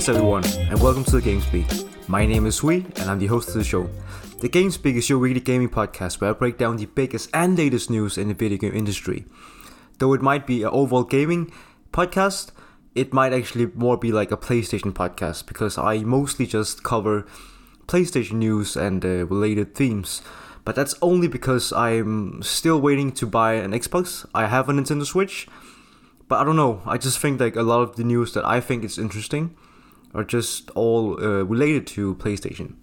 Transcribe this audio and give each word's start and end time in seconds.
Greetings 0.00 0.16
everyone, 0.16 0.44
and 0.70 0.80
welcome 0.80 1.04
to 1.04 1.20
the 1.20 1.20
GameSpeak. 1.20 2.08
My 2.08 2.24
name 2.24 2.46
is 2.46 2.56
Sui, 2.56 2.86
and 2.96 3.10
I'm 3.10 3.18
the 3.18 3.26
host 3.26 3.48
of 3.48 3.54
the 3.56 3.64
show. 3.64 3.90
The 4.38 4.48
GameSpeak 4.48 4.94
is 4.94 5.10
your 5.10 5.18
weekly 5.18 5.40
gaming 5.40 5.68
podcast 5.68 6.22
where 6.22 6.30
I 6.30 6.32
break 6.32 6.56
down 6.56 6.78
the 6.78 6.86
biggest 6.86 7.28
and 7.34 7.58
latest 7.58 7.90
news 7.90 8.16
in 8.16 8.28
the 8.28 8.32
video 8.32 8.56
game 8.56 8.74
industry. 8.74 9.26
Though 9.98 10.14
it 10.14 10.22
might 10.22 10.46
be 10.46 10.62
an 10.62 10.70
overall 10.70 11.04
gaming 11.04 11.52
podcast, 11.92 12.50
it 12.94 13.12
might 13.12 13.34
actually 13.34 13.66
more 13.74 13.98
be 13.98 14.10
like 14.10 14.32
a 14.32 14.38
PlayStation 14.38 14.94
podcast 14.94 15.44
because 15.46 15.76
I 15.76 15.98
mostly 15.98 16.46
just 16.46 16.82
cover 16.82 17.26
PlayStation 17.86 18.38
news 18.38 18.76
and 18.76 19.04
uh, 19.04 19.26
related 19.26 19.74
themes. 19.74 20.22
But 20.64 20.76
that's 20.76 20.94
only 21.02 21.28
because 21.28 21.74
I'm 21.74 22.42
still 22.42 22.80
waiting 22.80 23.12
to 23.12 23.26
buy 23.26 23.52
an 23.52 23.72
Xbox. 23.72 24.24
I 24.34 24.46
have 24.46 24.70
a 24.70 24.72
Nintendo 24.72 25.04
Switch, 25.04 25.46
but 26.26 26.40
I 26.40 26.44
don't 26.44 26.56
know. 26.56 26.80
I 26.86 26.96
just 26.96 27.18
think 27.18 27.38
like 27.38 27.54
a 27.54 27.62
lot 27.62 27.82
of 27.82 27.96
the 27.96 28.04
news 28.04 28.32
that 28.32 28.46
I 28.46 28.60
think 28.60 28.82
is 28.82 28.96
interesting 28.96 29.54
are 30.14 30.24
just 30.24 30.70
all 30.70 31.22
uh, 31.22 31.44
related 31.44 31.86
to 31.88 32.14
PlayStation. 32.16 32.74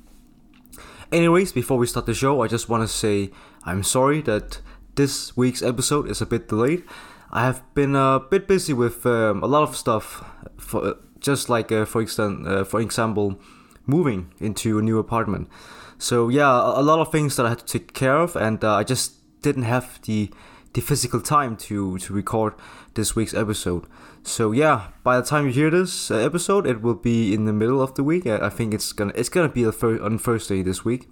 Anyways, 1.11 1.51
before 1.51 1.77
we 1.77 1.87
start 1.87 2.05
the 2.05 2.13
show, 2.13 2.41
I 2.41 2.47
just 2.47 2.69
want 2.69 2.83
to 2.83 2.87
say 2.87 3.31
I'm 3.63 3.83
sorry 3.83 4.21
that 4.21 4.61
this 4.95 5.37
week's 5.37 5.61
episode 5.61 6.09
is 6.09 6.21
a 6.21 6.25
bit 6.25 6.49
delayed. 6.49 6.83
I 7.31 7.43
have 7.45 7.61
been 7.73 7.95
a 7.95 8.19
bit 8.19 8.47
busy 8.47 8.73
with 8.73 9.05
um, 9.05 9.43
a 9.43 9.47
lot 9.47 9.63
of 9.63 9.75
stuff, 9.75 10.23
for 10.57 10.97
just 11.19 11.49
like 11.49 11.71
uh, 11.71 11.85
for 11.85 12.01
extent, 12.01 12.47
uh, 12.47 12.63
for 12.63 12.81
example, 12.81 13.39
moving 13.85 14.33
into 14.39 14.79
a 14.79 14.81
new 14.81 14.99
apartment. 14.99 15.49
So 15.97 16.29
yeah, 16.29 16.49
a 16.49 16.81
lot 16.81 16.99
of 16.99 17.11
things 17.11 17.35
that 17.35 17.45
I 17.45 17.49
had 17.49 17.59
to 17.59 17.65
take 17.65 17.93
care 17.93 18.17
of, 18.17 18.35
and 18.35 18.63
uh, 18.63 18.75
I 18.75 18.83
just 18.83 19.41
didn't 19.41 19.63
have 19.63 19.99
the 20.03 20.31
the 20.73 20.81
physical 20.81 21.21
time 21.21 21.57
to 21.57 21.97
to 21.97 22.13
record 22.13 22.53
this 22.93 23.15
week's 23.15 23.33
episode. 23.33 23.85
So 24.27 24.51
yeah, 24.51 24.89
by 25.03 25.17
the 25.17 25.25
time 25.25 25.45
you 25.45 25.53
hear 25.53 25.69
this 25.69 26.11
uh, 26.11 26.15
episode, 26.17 26.67
it 26.67 26.81
will 26.81 26.95
be 26.95 27.33
in 27.33 27.45
the 27.45 27.53
middle 27.53 27.81
of 27.81 27.95
the 27.95 28.03
week. 28.03 28.27
I 28.27 28.49
think 28.49 28.73
it's 28.73 28.91
gonna 28.91 29.13
it's 29.15 29.29
gonna 29.29 29.47
be 29.47 29.65
on 29.65 30.17
Thursday 30.19 30.61
this 30.61 30.83
week, 30.83 31.07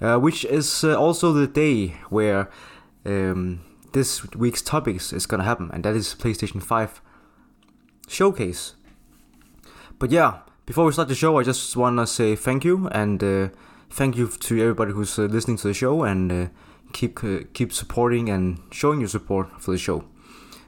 uh, 0.00 0.18
which 0.18 0.44
is 0.44 0.84
uh, 0.84 0.94
also 0.94 1.32
the 1.32 1.48
day 1.48 1.96
where 2.08 2.48
um, 3.04 3.62
this 3.92 4.32
week's 4.32 4.62
topics 4.62 5.12
is 5.12 5.26
gonna 5.26 5.42
happen, 5.42 5.70
and 5.72 5.84
that 5.84 5.96
is 5.96 6.14
PlayStation 6.14 6.62
Five 6.62 7.02
showcase. 8.06 8.76
But 9.98 10.12
yeah, 10.12 10.38
before 10.66 10.84
we 10.84 10.92
start 10.92 11.08
the 11.08 11.16
show, 11.16 11.38
I 11.38 11.42
just 11.42 11.76
wanna 11.76 12.06
say 12.06 12.36
thank 12.36 12.64
you 12.64 12.86
and 12.92 13.24
uh, 13.24 13.48
thank 13.90 14.16
you 14.16 14.28
to 14.28 14.60
everybody 14.60 14.92
who's 14.92 15.18
uh, 15.18 15.22
listening 15.22 15.56
to 15.56 15.68
the 15.68 15.74
show 15.74 16.04
and 16.04 16.30
uh, 16.30 16.46
keep 16.92 17.18
keep 17.54 17.72
supporting 17.72 18.28
and 18.28 18.60
showing 18.70 19.00
your 19.00 19.08
support 19.08 19.60
for 19.60 19.72
the 19.72 19.78
show. 19.78 20.04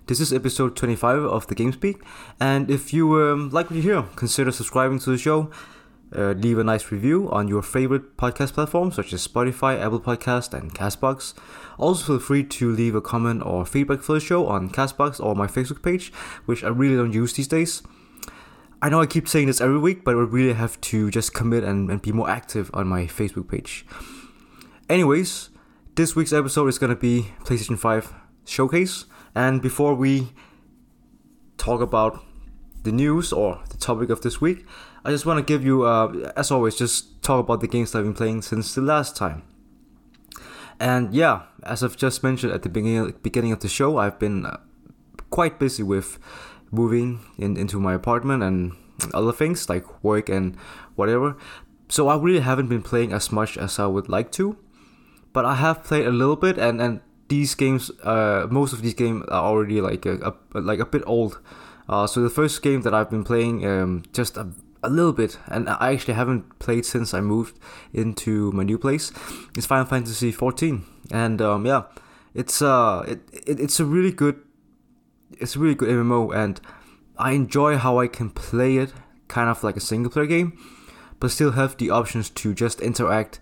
This 0.09 0.21
is 0.21 0.33
episode 0.33 0.75
25 0.75 1.25
of 1.25 1.47
the 1.49 1.55
GameSpeak, 1.55 2.01
and 2.41 2.71
if 2.71 2.95
you 2.95 3.21
um, 3.21 3.51
like 3.51 3.69
what 3.69 3.77
you 3.77 3.83
hear, 3.83 4.05
consider 4.17 4.51
subscribing 4.51 4.99
to 5.01 5.11
the 5.11 5.19
show. 5.19 5.51
Uh, 6.17 6.33
leave 6.33 6.57
a 6.57 6.65
nice 6.65 6.91
review 6.91 7.29
on 7.31 7.47
your 7.47 7.61
favorite 7.61 8.17
podcast 8.17 8.55
platforms 8.55 8.95
such 8.95 9.13
as 9.13 9.29
Spotify, 9.29 9.79
Apple 9.79 10.01
Podcast, 10.01 10.59
and 10.59 10.75
Castbox. 10.75 11.35
Also, 11.77 12.07
feel 12.07 12.19
free 12.19 12.43
to 12.43 12.73
leave 12.73 12.95
a 12.95 13.03
comment 13.03 13.43
or 13.45 13.67
feedback 13.67 14.01
for 14.01 14.15
the 14.15 14.21
show 14.21 14.47
on 14.47 14.71
Castbox 14.71 15.23
or 15.23 15.35
my 15.35 15.47
Facebook 15.47 15.83
page, 15.83 16.11
which 16.47 16.65
I 16.65 16.69
really 16.69 16.97
don't 16.97 17.13
use 17.13 17.35
these 17.35 17.47
days. 17.47 17.83
I 18.81 18.89
know 18.89 19.03
I 19.03 19.07
keep 19.07 19.29
saying 19.29 19.49
this 19.49 19.61
every 19.61 19.79
week, 19.79 20.05
but 20.05 20.13
I 20.13 20.21
really 20.21 20.55
have 20.55 20.81
to 20.81 21.11
just 21.11 21.35
commit 21.35 21.65
and, 21.65 21.91
and 21.91 22.01
be 22.01 22.13
more 22.13 22.31
active 22.31 22.71
on 22.73 22.89
my 22.89 23.05
Facebook 23.05 23.51
page. 23.51 23.85
Anyways, 24.89 25.51
this 25.97 26.17
week's 26.17 26.33
episode 26.33 26.69
is 26.69 26.79
going 26.79 26.95
to 26.95 26.97
be 26.97 27.33
PlayStation 27.45 27.79
5 27.79 28.15
Showcase. 28.47 29.05
And 29.39 29.63
before 29.63 29.95
we 29.95 30.33
talk 31.59 31.81
about 31.81 32.25
the 32.83 32.91
news 32.91 33.33
or 33.33 33.61
the 33.71 33.77
topic 33.77 34.11
of 34.11 34.23
this 34.23 34.41
week, 34.41 34.67
I 35.05 35.11
just 35.13 35.27
want 35.27 35.39
to 35.39 35.45
give 35.45 35.65
you, 35.65 35.85
uh, 35.85 36.33
as 36.37 36.51
always, 36.51 36.75
just 36.75 37.23
talk 37.23 37.39
about 37.45 37.61
the 37.61 37.69
games 37.69 37.93
that 37.93 38.01
I've 38.01 38.05
been 38.05 38.15
playing 38.15 38.43
since 38.43 38.75
the 38.75 38.81
last 38.81 39.15
time. 39.15 39.45
And 40.81 41.15
yeah, 41.15 41.43
as 41.63 41.85
I've 41.85 41.97
just 41.97 42.25
mentioned 42.25 42.53
at 42.53 42.65
the 42.65 42.69
beginning 42.69 43.53
of 43.53 43.61
the 43.61 43.69
show, 43.69 43.99
I've 43.99 44.19
been 44.19 44.45
uh, 44.45 44.57
quite 45.31 45.61
busy 45.61 45.85
with 45.85 46.19
moving 46.73 47.21
in, 47.39 47.57
into 47.57 47.79
my 47.79 47.95
apartment 47.95 48.43
and 48.43 48.73
other 49.15 49.33
things 49.33 49.69
like 49.69 50.03
work 50.03 50.29
and 50.29 50.57
whatever. 50.97 51.37
So 51.89 52.09
I 52.09 52.17
really 52.17 52.41
haven't 52.41 52.67
been 52.67 52.83
playing 52.83 53.13
as 53.13 53.31
much 53.31 53.57
as 53.57 53.79
I 53.79 53.87
would 53.87 54.09
like 54.09 54.33
to, 54.33 54.59
but 55.33 55.45
I 55.45 55.55
have 55.55 55.85
played 55.85 56.09
a 56.09 56.11
little 56.11 56.35
bit, 56.35 56.59
and 56.59 56.83
and 56.83 57.01
these 57.29 57.55
games, 57.55 57.91
uh, 58.03 58.47
most 58.51 58.73
of 58.73 58.83
these 58.83 58.95
games 58.95 59.25
are 59.29 59.45
already 59.45 59.81
like 59.81 60.07
a, 60.07 60.35
a 60.55 60.61
like 60.61 60.81
a 60.81 60.87
bit 60.87 61.03
old. 61.07 61.39
Uh, 61.89 62.07
so 62.07 62.21
the 62.21 62.31
first 62.31 62.61
game 62.63 62.83
that 62.83 62.93
I've 62.93 63.11
been 63.11 63.25
playing, 63.25 63.65
um, 63.65 64.03
just 64.13 64.37
a, 64.37 64.49
a 64.83 64.91
little 64.91 65.13
bit, 65.13 65.39
and 65.47 65.69
I 65.69 65.93
actually 65.93 66.15
haven't 66.15 66.59
played 66.59 66.85
since 66.85 67.15
I 67.15 67.21
moved 67.21 67.59
into 67.93 68.53
my 68.53 68.63
new 68.63 68.79
place, 68.79 69.11
is 69.57 69.67
Final 69.67 69.87
Fantasy 69.87 70.33
14, 70.33 70.85
and 71.11 71.41
um, 71.41 71.65
yeah, 71.65 71.85
it's 72.35 72.61
uh, 72.61 73.05
it, 73.09 73.21
it 73.33 73.61
it's 73.61 73.81
a 73.81 73.85
really 73.85 74.13
good 74.13 74.41
it's 75.33 75.57
a 75.57 75.59
really 75.59 75.75
good 75.75 75.89
MMO, 75.89 76.35
and 76.35 76.61
I 77.17 77.33
enjoy 77.33 77.77
how 77.77 77.99
I 77.99 78.07
can 78.07 78.31
play 78.31 78.77
it 78.77 78.93
kind 79.29 79.51
of 79.51 79.63
like 79.63 79.77
a 79.77 79.81
single 79.81 80.11
player 80.11 80.27
game, 80.27 80.59
but 81.21 81.31
still 81.31 81.53
have 81.53 81.77
the 81.77 81.91
options 81.91 82.31
to 82.31 82.55
just 82.55 82.81
interact 82.81 83.41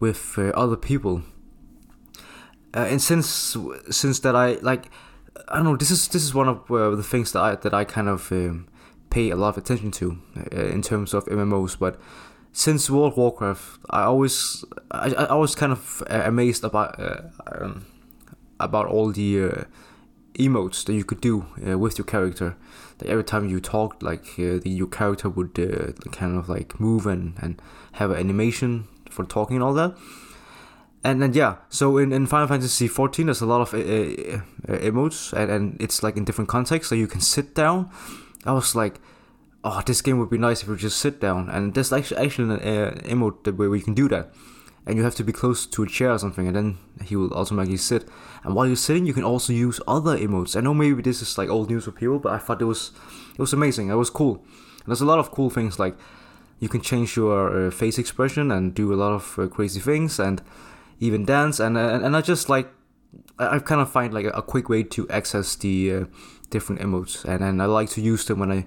with 0.00 0.34
uh, 0.38 0.48
other 0.50 0.76
people. 0.76 1.22
Uh, 2.76 2.80
and 2.80 3.00
since 3.00 3.56
since 3.90 4.20
that 4.20 4.36
I 4.36 4.58
like, 4.60 4.90
I 5.48 5.56
don't 5.56 5.64
know. 5.64 5.76
This 5.76 5.90
is 5.90 6.08
this 6.08 6.22
is 6.22 6.34
one 6.34 6.48
of 6.48 6.70
uh, 6.70 6.90
the 6.90 7.02
things 7.02 7.32
that 7.32 7.40
I 7.40 7.54
that 7.54 7.72
I 7.72 7.84
kind 7.84 8.08
of 8.08 8.30
um, 8.30 8.68
pay 9.08 9.30
a 9.30 9.36
lot 9.36 9.48
of 9.48 9.58
attention 9.58 9.90
to 9.92 10.18
uh, 10.52 10.66
in 10.66 10.82
terms 10.82 11.14
of 11.14 11.24
MMOs, 11.26 11.78
but. 11.78 11.98
Since 12.52 12.88
World 12.88 13.12
of 13.12 13.18
Warcraft, 13.18 13.80
I 13.90 14.04
always, 14.04 14.64
I, 14.90 15.12
I 15.12 15.34
was 15.34 15.54
kind 15.54 15.72
of 15.72 16.02
uh, 16.08 16.22
amazed 16.24 16.64
about, 16.64 16.98
uh, 16.98 17.20
um, 17.52 17.84
about 18.58 18.86
all 18.86 19.12
the 19.12 19.66
emotes 20.38 20.84
that 20.84 20.94
you 20.94 21.04
could 21.04 21.20
do 21.20 21.46
uh, 21.66 21.78
with 21.78 21.98
your 21.98 22.04
character. 22.04 22.56
That 22.98 23.08
every 23.08 23.24
time 23.24 23.48
you 23.48 23.60
talked, 23.60 24.02
like 24.02 24.24
uh, 24.38 24.58
the, 24.62 24.70
your 24.70 24.86
character 24.86 25.28
would 25.28 25.58
uh, 25.58 25.92
kind 26.12 26.38
of 26.38 26.48
like 26.48 26.80
move 26.80 27.06
and, 27.06 27.34
and 27.42 27.60
have 27.92 28.10
an 28.10 28.16
animation 28.16 28.88
for 29.10 29.24
talking 29.24 29.56
and 29.56 29.62
all 29.62 29.74
that. 29.74 29.94
And 31.06 31.22
then 31.22 31.34
yeah, 31.34 31.58
so 31.68 31.98
in, 31.98 32.12
in 32.12 32.26
Final 32.26 32.48
Fantasy 32.48 32.88
14, 32.88 33.26
there's 33.26 33.40
a 33.40 33.46
lot 33.46 33.60
of 33.60 33.72
uh, 33.72 33.76
uh, 33.76 34.40
uh, 34.74 34.78
emotes, 34.80 35.32
and, 35.32 35.48
and 35.52 35.76
it's 35.80 36.02
like 36.02 36.16
in 36.16 36.24
different 36.24 36.48
contexts, 36.48 36.88
so 36.88 36.96
you 36.96 37.06
can 37.06 37.20
sit 37.20 37.54
down. 37.54 37.88
I 38.44 38.52
was 38.52 38.74
like, 38.74 39.00
oh, 39.62 39.80
this 39.86 40.02
game 40.02 40.18
would 40.18 40.30
be 40.30 40.36
nice 40.36 40.62
if 40.62 40.68
you 40.68 40.74
just 40.74 40.98
sit 40.98 41.20
down. 41.20 41.48
And 41.48 41.74
there's 41.74 41.92
actually 41.92 42.26
actually 42.26 42.54
an 42.54 42.98
emote 43.04 43.44
that 43.44 43.56
where 43.56 43.72
you 43.76 43.82
can 43.82 43.94
do 43.94 44.08
that 44.08 44.34
and 44.84 44.96
you 44.96 45.04
have 45.04 45.14
to 45.14 45.22
be 45.22 45.32
close 45.32 45.64
to 45.66 45.84
a 45.84 45.86
chair 45.86 46.10
or 46.10 46.18
something, 46.18 46.48
and 46.48 46.56
then 46.56 46.78
he 47.04 47.14
will 47.14 47.32
automatically 47.34 47.76
sit. 47.76 48.08
And 48.42 48.56
while 48.56 48.66
you're 48.66 48.74
sitting, 48.74 49.06
you 49.06 49.14
can 49.14 49.24
also 49.24 49.52
use 49.52 49.80
other 49.86 50.18
emotes. 50.18 50.56
I 50.56 50.60
know 50.60 50.74
maybe 50.74 51.02
this 51.02 51.22
is 51.22 51.38
like 51.38 51.48
old 51.48 51.70
news 51.70 51.84
for 51.84 51.92
people, 51.92 52.18
but 52.18 52.32
I 52.32 52.38
thought 52.38 52.60
it 52.60 52.64
was 52.64 52.90
it 53.32 53.38
was 53.38 53.52
amazing. 53.52 53.90
It 53.90 53.94
was 53.94 54.10
cool. 54.10 54.42
And 54.78 54.86
there's 54.88 55.00
a 55.00 55.06
lot 55.06 55.20
of 55.20 55.30
cool 55.30 55.50
things 55.50 55.78
like 55.78 55.96
you 56.58 56.68
can 56.68 56.80
change 56.80 57.16
your 57.16 57.68
uh, 57.68 57.70
face 57.70 57.96
expression 57.96 58.50
and 58.50 58.74
do 58.74 58.92
a 58.92 58.96
lot 58.96 59.12
of 59.12 59.38
uh, 59.38 59.46
crazy 59.46 59.78
things, 59.78 60.18
and 60.18 60.42
even 61.00 61.24
dance. 61.24 61.60
And 61.60 61.76
and, 61.76 62.04
and 62.04 62.16
I 62.16 62.20
just 62.20 62.48
like 62.48 62.68
I, 63.38 63.58
kind 63.58 63.80
of 63.80 63.90
find 63.90 64.12
like 64.14 64.26
a, 64.26 64.42
quick 64.42 64.68
way 64.68 64.82
to 64.82 65.08
access 65.08 65.54
the 65.56 65.94
uh, 65.94 66.04
different 66.50 66.80
emotes, 66.80 67.24
and 67.24 67.42
and 67.42 67.62
I 67.62 67.66
like 67.66 67.90
to 67.90 68.00
use 68.00 68.24
them 68.24 68.38
when 68.38 68.52
I 68.52 68.66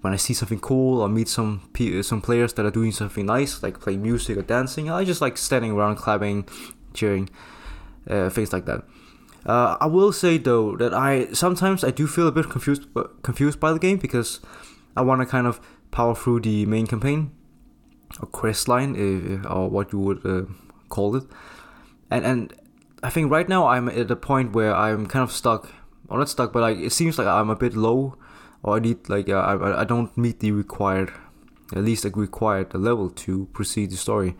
when 0.00 0.12
I 0.12 0.16
see 0.16 0.34
something 0.34 0.60
cool 0.60 1.00
or 1.00 1.08
meet 1.08 1.28
some 1.28 1.68
some 2.02 2.20
players 2.20 2.52
that 2.54 2.66
are 2.66 2.70
doing 2.70 2.92
something 2.92 3.26
nice, 3.26 3.62
like 3.62 3.80
playing 3.80 4.02
music 4.02 4.36
or 4.36 4.42
dancing, 4.42 4.90
I 4.90 5.04
just 5.04 5.20
like 5.20 5.36
standing 5.36 5.72
around, 5.72 5.96
clapping, 5.96 6.48
cheering, 6.94 7.30
uh, 8.08 8.30
things 8.30 8.52
like 8.52 8.66
that. 8.66 8.84
Uh, 9.46 9.76
I 9.80 9.86
will 9.86 10.12
say 10.12 10.38
though 10.38 10.76
that 10.76 10.92
I 10.92 11.32
sometimes 11.32 11.84
I 11.84 11.90
do 11.90 12.06
feel 12.06 12.28
a 12.28 12.32
bit 12.32 12.50
confused 12.50 12.86
confused 13.22 13.60
by 13.60 13.72
the 13.72 13.78
game 13.78 13.98
because 13.98 14.40
I 14.96 15.02
want 15.02 15.20
to 15.20 15.26
kind 15.26 15.46
of 15.46 15.60
power 15.90 16.14
through 16.14 16.40
the 16.40 16.66
main 16.66 16.86
campaign 16.86 17.30
or 18.20 18.26
quest 18.26 18.68
line 18.68 18.94
uh, 18.96 19.48
or 19.48 19.68
what 19.68 19.92
you 19.92 20.00
would 20.00 20.26
uh, 20.26 20.42
call 20.88 21.16
it, 21.16 21.24
and 22.10 22.24
and 22.24 22.54
I 23.02 23.10
think 23.10 23.30
right 23.30 23.48
now 23.48 23.66
I'm 23.66 23.88
at 23.88 24.10
a 24.10 24.16
point 24.16 24.52
where 24.52 24.74
I'm 24.74 25.06
kind 25.06 25.22
of 25.22 25.32
stuck, 25.32 25.72
or 26.08 26.18
not 26.18 26.28
stuck, 26.28 26.52
but 26.52 26.60
like 26.60 26.78
it 26.78 26.92
seems 26.92 27.18
like 27.18 27.26
I'm 27.26 27.50
a 27.50 27.56
bit 27.56 27.74
low 27.74 28.16
or 28.62 28.76
I 28.76 28.80
need 28.80 29.08
like 29.08 29.28
uh, 29.28 29.38
I 29.38 29.82
I 29.82 29.84
don't 29.84 30.16
meet 30.16 30.40
the 30.40 30.52
required 30.52 31.12
at 31.72 31.84
least 31.84 32.04
a 32.04 32.10
required 32.10 32.74
level 32.74 33.10
to 33.10 33.46
proceed 33.52 33.90
the 33.90 33.96
story. 33.96 34.36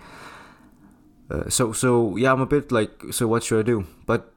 Uh, 1.30 1.48
so 1.48 1.72
so 1.72 2.16
yeah, 2.16 2.32
I'm 2.32 2.40
a 2.40 2.46
bit 2.46 2.72
like 2.72 3.04
so 3.10 3.28
what 3.28 3.42
should 3.44 3.60
I 3.60 3.62
do? 3.62 3.86
But 4.06 4.32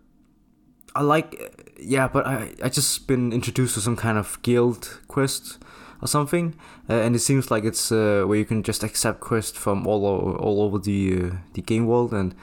I 0.94 1.02
like 1.02 1.76
yeah, 1.80 2.08
but 2.08 2.28
I 2.28 2.54
I 2.64 2.70
just 2.70 3.08
been 3.08 3.32
introduced 3.32 3.76
to 3.76 3.82
some 3.82 3.96
kind 3.96 4.18
of 4.18 4.42
guild 4.42 5.00
quest 5.08 5.58
or 6.02 6.08
something, 6.08 6.56
uh, 6.90 6.94
and 6.94 7.16
it 7.16 7.20
seems 7.20 7.50
like 7.50 7.64
it's 7.64 7.92
uh, 7.92 8.24
where 8.26 8.38
you 8.38 8.46
can 8.46 8.64
just 8.64 8.84
accept 8.84 9.22
quests 9.22 9.58
from 9.58 9.88
all 9.88 10.06
over, 10.06 10.38
all 10.38 10.62
over 10.62 10.78
the 10.78 11.24
uh, 11.24 11.36
the 11.54 11.62
game 11.62 11.86
world 11.86 12.14
and 12.14 12.36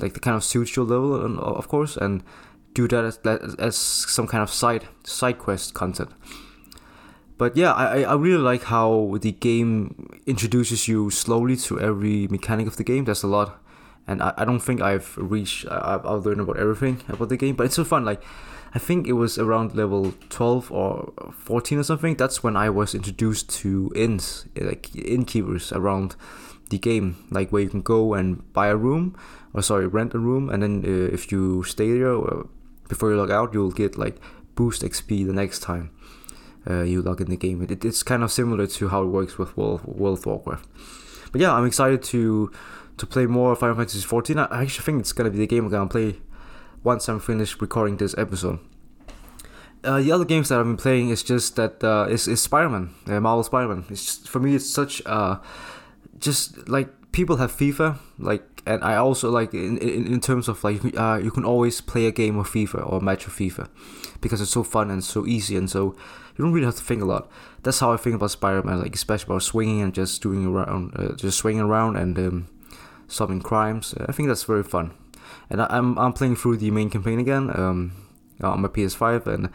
like 0.00 0.14
the 0.14 0.20
kind 0.20 0.36
of 0.36 0.44
suits 0.44 0.76
your 0.76 0.84
level, 0.84 1.24
and, 1.24 1.38
of 1.38 1.68
course, 1.68 1.96
and 1.96 2.22
do 2.74 2.86
that 2.88 3.04
as, 3.04 3.18
as 3.56 3.76
some 3.76 4.26
kind 4.26 4.42
of 4.42 4.50
side 4.50 4.86
side 5.04 5.38
quest 5.38 5.74
content. 5.74 6.10
but 7.36 7.56
yeah, 7.56 7.72
I, 7.72 8.02
I 8.02 8.14
really 8.14 8.42
like 8.42 8.64
how 8.64 9.16
the 9.20 9.32
game 9.32 10.20
introduces 10.26 10.88
you 10.88 11.10
slowly 11.10 11.56
to 11.56 11.80
every 11.80 12.28
mechanic 12.28 12.66
of 12.66 12.76
the 12.76 12.84
game. 12.84 13.06
There's 13.06 13.22
a 13.22 13.26
lot, 13.26 13.58
and 14.06 14.22
I, 14.22 14.34
I 14.36 14.44
don't 14.44 14.60
think 14.60 14.80
I've 14.82 15.16
reached, 15.16 15.66
I, 15.68 15.98
I've 16.04 16.26
learned 16.26 16.40
about 16.42 16.58
everything 16.58 17.02
about 17.08 17.28
the 17.30 17.36
game, 17.36 17.56
but 17.56 17.64
it's 17.64 17.76
so 17.76 17.84
fun. 17.84 18.04
Like, 18.04 18.22
I 18.74 18.78
think 18.78 19.08
it 19.08 19.14
was 19.14 19.38
around 19.38 19.74
level 19.74 20.14
12 20.28 20.70
or 20.70 21.12
14 21.32 21.78
or 21.78 21.82
something. 21.82 22.14
That's 22.16 22.42
when 22.42 22.56
I 22.56 22.70
was 22.70 22.94
introduced 22.94 23.48
to 23.60 23.90
inns, 23.96 24.46
like 24.54 24.94
innkeepers 24.94 25.72
around 25.72 26.14
the 26.68 26.78
game, 26.78 27.16
like 27.30 27.50
where 27.50 27.62
you 27.62 27.68
can 27.68 27.82
go 27.82 28.14
and 28.14 28.52
buy 28.52 28.68
a 28.68 28.76
room, 28.76 29.16
or 29.52 29.62
sorry, 29.62 29.86
rent 29.86 30.14
a 30.14 30.18
room, 30.18 30.48
and 30.48 30.62
then 30.62 30.84
uh, 30.84 31.12
if 31.12 31.32
you 31.32 31.62
stay 31.64 31.92
there 31.92 32.16
uh, 32.16 32.44
before 32.88 33.10
you 33.10 33.16
log 33.16 33.30
out, 33.30 33.52
you'll 33.52 33.70
get 33.70 33.98
like 33.98 34.16
boost 34.54 34.82
XP 34.82 35.26
the 35.26 35.32
next 35.32 35.60
time 35.60 35.90
uh, 36.68 36.82
you 36.82 37.02
log 37.02 37.20
in 37.20 37.30
the 37.30 37.36
game. 37.36 37.62
It, 37.62 37.84
it's 37.84 38.02
kind 38.02 38.22
of 38.22 38.30
similar 38.30 38.66
to 38.66 38.88
how 38.88 39.02
it 39.02 39.06
works 39.06 39.38
with 39.38 39.56
World, 39.56 39.84
World 39.84 40.18
of 40.18 40.26
Warcraft. 40.26 40.68
But 41.32 41.40
yeah, 41.40 41.54
I'm 41.54 41.66
excited 41.66 42.02
to 42.04 42.50
to 42.98 43.06
play 43.06 43.24
more 43.24 43.56
Final 43.56 43.76
Fantasy 43.76 44.00
14. 44.00 44.38
I 44.38 44.62
actually 44.62 44.84
think 44.84 45.00
it's 45.00 45.12
gonna 45.12 45.30
be 45.30 45.38
the 45.38 45.46
game 45.46 45.64
I'm 45.64 45.70
gonna 45.70 45.88
play 45.88 46.16
once 46.82 47.08
I'm 47.08 47.20
finished 47.20 47.60
recording 47.60 47.96
this 47.96 48.14
episode. 48.18 48.58
Uh, 49.82 50.00
the 50.02 50.12
other 50.12 50.26
games 50.26 50.50
that 50.50 50.58
I've 50.58 50.66
been 50.66 50.76
playing 50.76 51.08
is 51.08 51.22
just 51.22 51.56
that 51.56 51.82
uh, 51.82 52.06
is, 52.10 52.28
is 52.28 52.42
Spider-Man, 52.42 52.90
uh, 53.06 53.18
Marvel 53.20 53.42
Spider-Man. 53.42 53.86
It's 53.88 54.04
just, 54.04 54.28
for 54.28 54.38
me, 54.38 54.54
it's 54.54 54.68
such 54.68 55.00
uh, 55.06 55.38
just 56.18 56.68
like 56.68 56.88
people 57.12 57.36
have 57.36 57.52
FIFA, 57.52 57.98
like, 58.18 58.62
and 58.66 58.84
I 58.84 58.96
also 58.96 59.30
like 59.30 59.54
in, 59.54 59.78
in, 59.78 60.06
in 60.06 60.20
terms 60.20 60.48
of 60.48 60.62
like 60.62 60.80
uh, 60.96 61.20
you 61.22 61.30
can 61.30 61.44
always 61.44 61.80
play 61.80 62.06
a 62.06 62.12
game 62.12 62.38
of 62.38 62.48
FIFA 62.48 62.90
or 62.90 62.98
a 62.98 63.02
match 63.02 63.26
of 63.26 63.32
FIFA 63.32 63.68
because 64.20 64.40
it's 64.40 64.50
so 64.50 64.62
fun 64.62 64.90
and 64.90 65.02
so 65.02 65.26
easy 65.26 65.56
and 65.56 65.70
so 65.70 65.96
you 66.36 66.44
don't 66.44 66.52
really 66.52 66.66
have 66.66 66.76
to 66.76 66.84
think 66.84 67.02
a 67.02 67.06
lot. 67.06 67.30
That's 67.62 67.80
how 67.80 67.92
I 67.92 67.96
think 67.96 68.16
about 68.16 68.30
Spider-Man, 68.30 68.80
like 68.80 68.94
especially 68.94 69.32
about 69.32 69.42
swinging 69.42 69.80
and 69.82 69.94
just 69.94 70.22
doing 70.22 70.46
around, 70.46 70.92
uh, 70.96 71.14
just 71.14 71.38
swinging 71.38 71.62
around 71.62 71.96
and 71.96 72.18
um, 72.18 72.48
solving 73.08 73.40
crimes. 73.40 73.94
I 74.06 74.12
think 74.12 74.28
that's 74.28 74.44
very 74.44 74.62
fun. 74.62 74.92
And 75.48 75.60
I, 75.60 75.66
am 75.76 75.98
I'm, 75.98 76.06
I'm 76.06 76.12
playing 76.12 76.36
through 76.36 76.58
the 76.58 76.70
main 76.70 76.90
campaign 76.90 77.18
again 77.18 77.50
um, 77.54 77.92
on 78.42 78.62
my 78.62 78.68
PS5, 78.68 79.26
and 79.26 79.50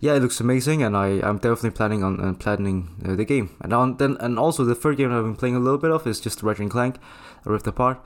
yeah, 0.00 0.14
it 0.14 0.20
looks 0.20 0.40
amazing. 0.40 0.82
And 0.82 0.96
I 0.96 1.20
I'm 1.22 1.38
definitely 1.38 1.70
planning 1.70 2.02
on, 2.02 2.20
on 2.20 2.34
planning 2.36 2.90
uh, 3.04 3.14
the 3.14 3.24
game. 3.24 3.56
And 3.60 3.72
on, 3.72 3.96
then 3.96 4.16
and 4.20 4.38
also 4.38 4.64
the 4.64 4.74
third 4.74 4.96
game 4.96 5.12
I've 5.12 5.24
been 5.24 5.36
playing 5.36 5.56
a 5.56 5.60
little 5.60 5.78
bit 5.78 5.90
of 5.90 6.06
is 6.06 6.20
just 6.20 6.42
Ratchet 6.42 6.62
and 6.62 6.70
Clank, 6.70 6.96
Rift 7.44 7.66
Apart, 7.66 8.04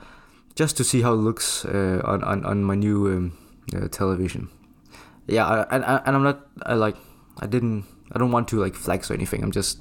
just 0.55 0.77
to 0.77 0.83
see 0.83 1.01
how 1.01 1.13
it 1.13 1.17
looks 1.17 1.65
uh, 1.65 2.01
on, 2.03 2.23
on 2.23 2.45
on 2.45 2.63
my 2.63 2.75
new 2.75 3.07
um, 3.07 3.37
uh, 3.75 3.87
television. 3.87 4.49
Yeah, 5.27 5.65
and 5.71 5.83
and 5.83 6.15
I'm 6.15 6.23
not 6.23 6.47
I 6.63 6.75
like 6.75 6.97
I 7.39 7.47
didn't 7.47 7.85
I 8.11 8.19
don't 8.19 8.31
want 8.31 8.47
to 8.49 8.59
like 8.59 8.75
flex 8.75 9.09
or 9.09 9.13
anything. 9.13 9.43
I'm 9.43 9.51
just 9.51 9.79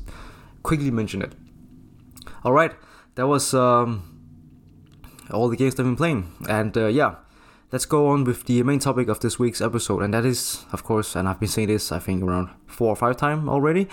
quickly 0.62 0.90
mention 0.90 1.22
it. 1.22 1.34
All 2.44 2.52
right, 2.52 2.72
that 3.14 3.26
was 3.26 3.54
um, 3.54 4.02
all 5.30 5.48
the 5.48 5.56
games 5.56 5.78
I've 5.78 5.86
been 5.86 5.96
playing, 5.96 6.32
and 6.48 6.76
uh, 6.76 6.86
yeah, 6.86 7.16
let's 7.74 7.86
go 7.86 8.06
on 8.06 8.22
with 8.22 8.44
the 8.44 8.62
main 8.62 8.78
topic 8.78 9.08
of 9.08 9.18
this 9.18 9.36
week's 9.36 9.60
episode, 9.60 10.00
and 10.00 10.14
that 10.14 10.24
is, 10.24 10.64
of 10.70 10.84
course, 10.84 11.16
and 11.16 11.28
I've 11.28 11.40
been 11.40 11.48
saying 11.48 11.66
this 11.66 11.90
I 11.90 11.98
think 11.98 12.22
around 12.22 12.50
four 12.68 12.90
or 12.90 12.94
five 12.94 13.16
times 13.16 13.48
already, 13.48 13.88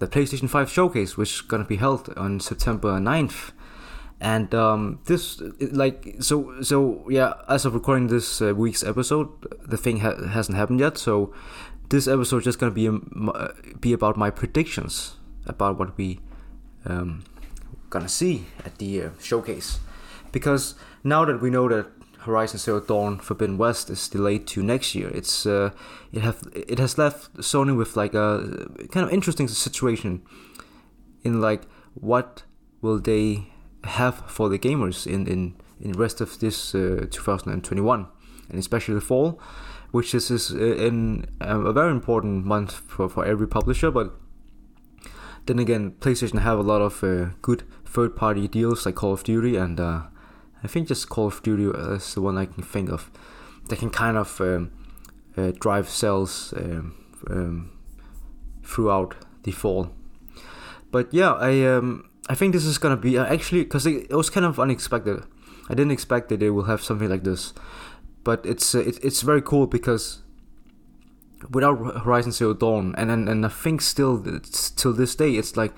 the 0.00 0.08
PlayStation 0.08 0.50
5 0.50 0.68
showcase, 0.68 1.16
which 1.16 1.34
is 1.34 1.40
gonna 1.40 1.62
be 1.62 1.76
held 1.76 2.12
on 2.16 2.40
September 2.40 2.98
9th. 2.98 3.52
And 4.20 4.52
um, 4.56 4.98
this, 5.04 5.40
like, 5.60 6.16
so, 6.18 6.62
so 6.62 7.08
yeah. 7.08 7.34
As 7.48 7.64
of 7.64 7.74
recording 7.74 8.08
this 8.08 8.42
uh, 8.42 8.56
week's 8.56 8.82
episode, 8.82 9.28
the 9.64 9.76
thing 9.76 10.00
ha- 10.00 10.26
hasn't 10.26 10.58
happened 10.58 10.80
yet. 10.80 10.98
So 10.98 11.32
this 11.90 12.08
episode 12.08 12.38
is 12.38 12.44
just 12.44 12.58
gonna 12.58 12.72
be 12.72 12.88
um, 12.88 13.30
uh, 13.32 13.48
be 13.80 13.92
about 13.92 14.16
my 14.16 14.30
predictions 14.30 15.14
about 15.46 15.78
what 15.78 15.96
we 15.96 16.18
um, 16.86 17.22
gonna 17.88 18.08
see 18.08 18.46
at 18.64 18.78
the 18.78 19.02
uh, 19.02 19.10
showcase, 19.20 19.78
because 20.32 20.74
now 21.04 21.24
that 21.24 21.40
we 21.40 21.48
know 21.48 21.68
that 21.68 21.86
Horizon 22.22 22.58
Zero 22.58 22.80
Dawn 22.80 23.18
Forbidden 23.18 23.58
West 23.58 23.90
is 23.90 24.08
delayed 24.08 24.46
to 24.48 24.62
next 24.62 24.94
year, 24.94 25.08
it's 25.08 25.46
uh, 25.46 25.70
it 26.12 26.22
have 26.22 26.42
it 26.54 26.78
has 26.78 26.98
left 26.98 27.34
Sony 27.34 27.76
with 27.76 27.96
like 27.96 28.14
a 28.14 28.68
kind 28.90 29.06
of 29.06 29.12
interesting 29.12 29.48
situation 29.48 30.22
in 31.24 31.40
like 31.40 31.62
what 31.94 32.44
will 32.80 32.98
they 32.98 33.46
have 33.84 34.30
for 34.30 34.48
the 34.48 34.58
gamers 34.58 35.06
in 35.06 35.26
in 35.26 35.54
in 35.80 35.92
the 35.92 35.98
rest 35.98 36.20
of 36.20 36.38
this 36.38 36.74
uh, 36.74 37.06
2021 37.10 38.06
and 38.48 38.58
especially 38.58 38.94
the 38.94 39.00
fall 39.00 39.40
which 39.92 40.14
is, 40.14 40.30
is 40.30 40.50
uh, 40.52 40.58
in 40.58 41.26
um, 41.40 41.66
a 41.66 41.72
very 41.72 41.90
important 41.90 42.44
month 42.44 42.72
for, 42.88 43.08
for 43.08 43.24
every 43.24 43.46
publisher. 43.46 43.90
But 43.90 44.14
then 45.46 45.58
again, 45.58 45.92
PlayStation 46.00 46.40
have 46.40 46.58
a 46.58 46.62
lot 46.62 46.80
of 46.80 47.04
uh, 47.04 47.34
good 47.42 47.62
third 47.84 48.16
party 48.16 48.48
deals 48.48 48.84
like 48.84 48.96
Call 48.96 49.12
of 49.12 49.22
Duty, 49.22 49.56
and 49.56 49.78
uh, 49.78 50.02
I 50.62 50.68
think 50.68 50.88
just 50.88 51.08
Call 51.08 51.26
of 51.26 51.42
Duty 51.42 51.64
is 51.66 52.14
the 52.14 52.20
one 52.20 52.38
I 52.38 52.46
can 52.46 52.62
think 52.62 52.90
of 52.90 53.10
that 53.68 53.78
can 53.78 53.90
kind 53.90 54.16
of 54.16 54.40
um, 54.40 54.70
uh, 55.36 55.52
drive 55.58 55.88
sales 55.88 56.54
um, 56.56 56.94
um, 57.30 57.78
throughout 58.62 59.14
the 59.42 59.52
fall. 59.52 59.90
But 60.90 61.12
yeah, 61.12 61.32
I 61.32 61.64
um, 61.66 62.08
I 62.28 62.34
think 62.34 62.52
this 62.52 62.64
is 62.64 62.78
gonna 62.78 62.96
be 62.96 63.18
uh, 63.18 63.24
actually 63.24 63.64
because 63.64 63.86
it, 63.86 64.06
it 64.10 64.14
was 64.14 64.30
kind 64.30 64.46
of 64.46 64.60
unexpected. 64.60 65.24
I 65.68 65.74
didn't 65.74 65.92
expect 65.92 66.28
that 66.28 66.40
they 66.40 66.50
will 66.50 66.64
have 66.64 66.82
something 66.82 67.08
like 67.08 67.24
this 67.24 67.54
but 68.24 68.44
it's 68.46 68.74
uh, 68.74 68.80
it, 68.80 69.02
it's 69.02 69.22
very 69.22 69.42
cool 69.42 69.66
because 69.66 70.22
without 71.50 71.76
Horizon 72.04 72.32
Zero 72.32 72.54
Dawn, 72.54 72.94
and 72.96 73.10
and, 73.10 73.28
and 73.28 73.44
I 73.44 73.48
think 73.48 73.80
still 73.80 74.22
till 74.76 74.92
this 74.92 75.14
day, 75.14 75.32
it's 75.32 75.56
like 75.56 75.72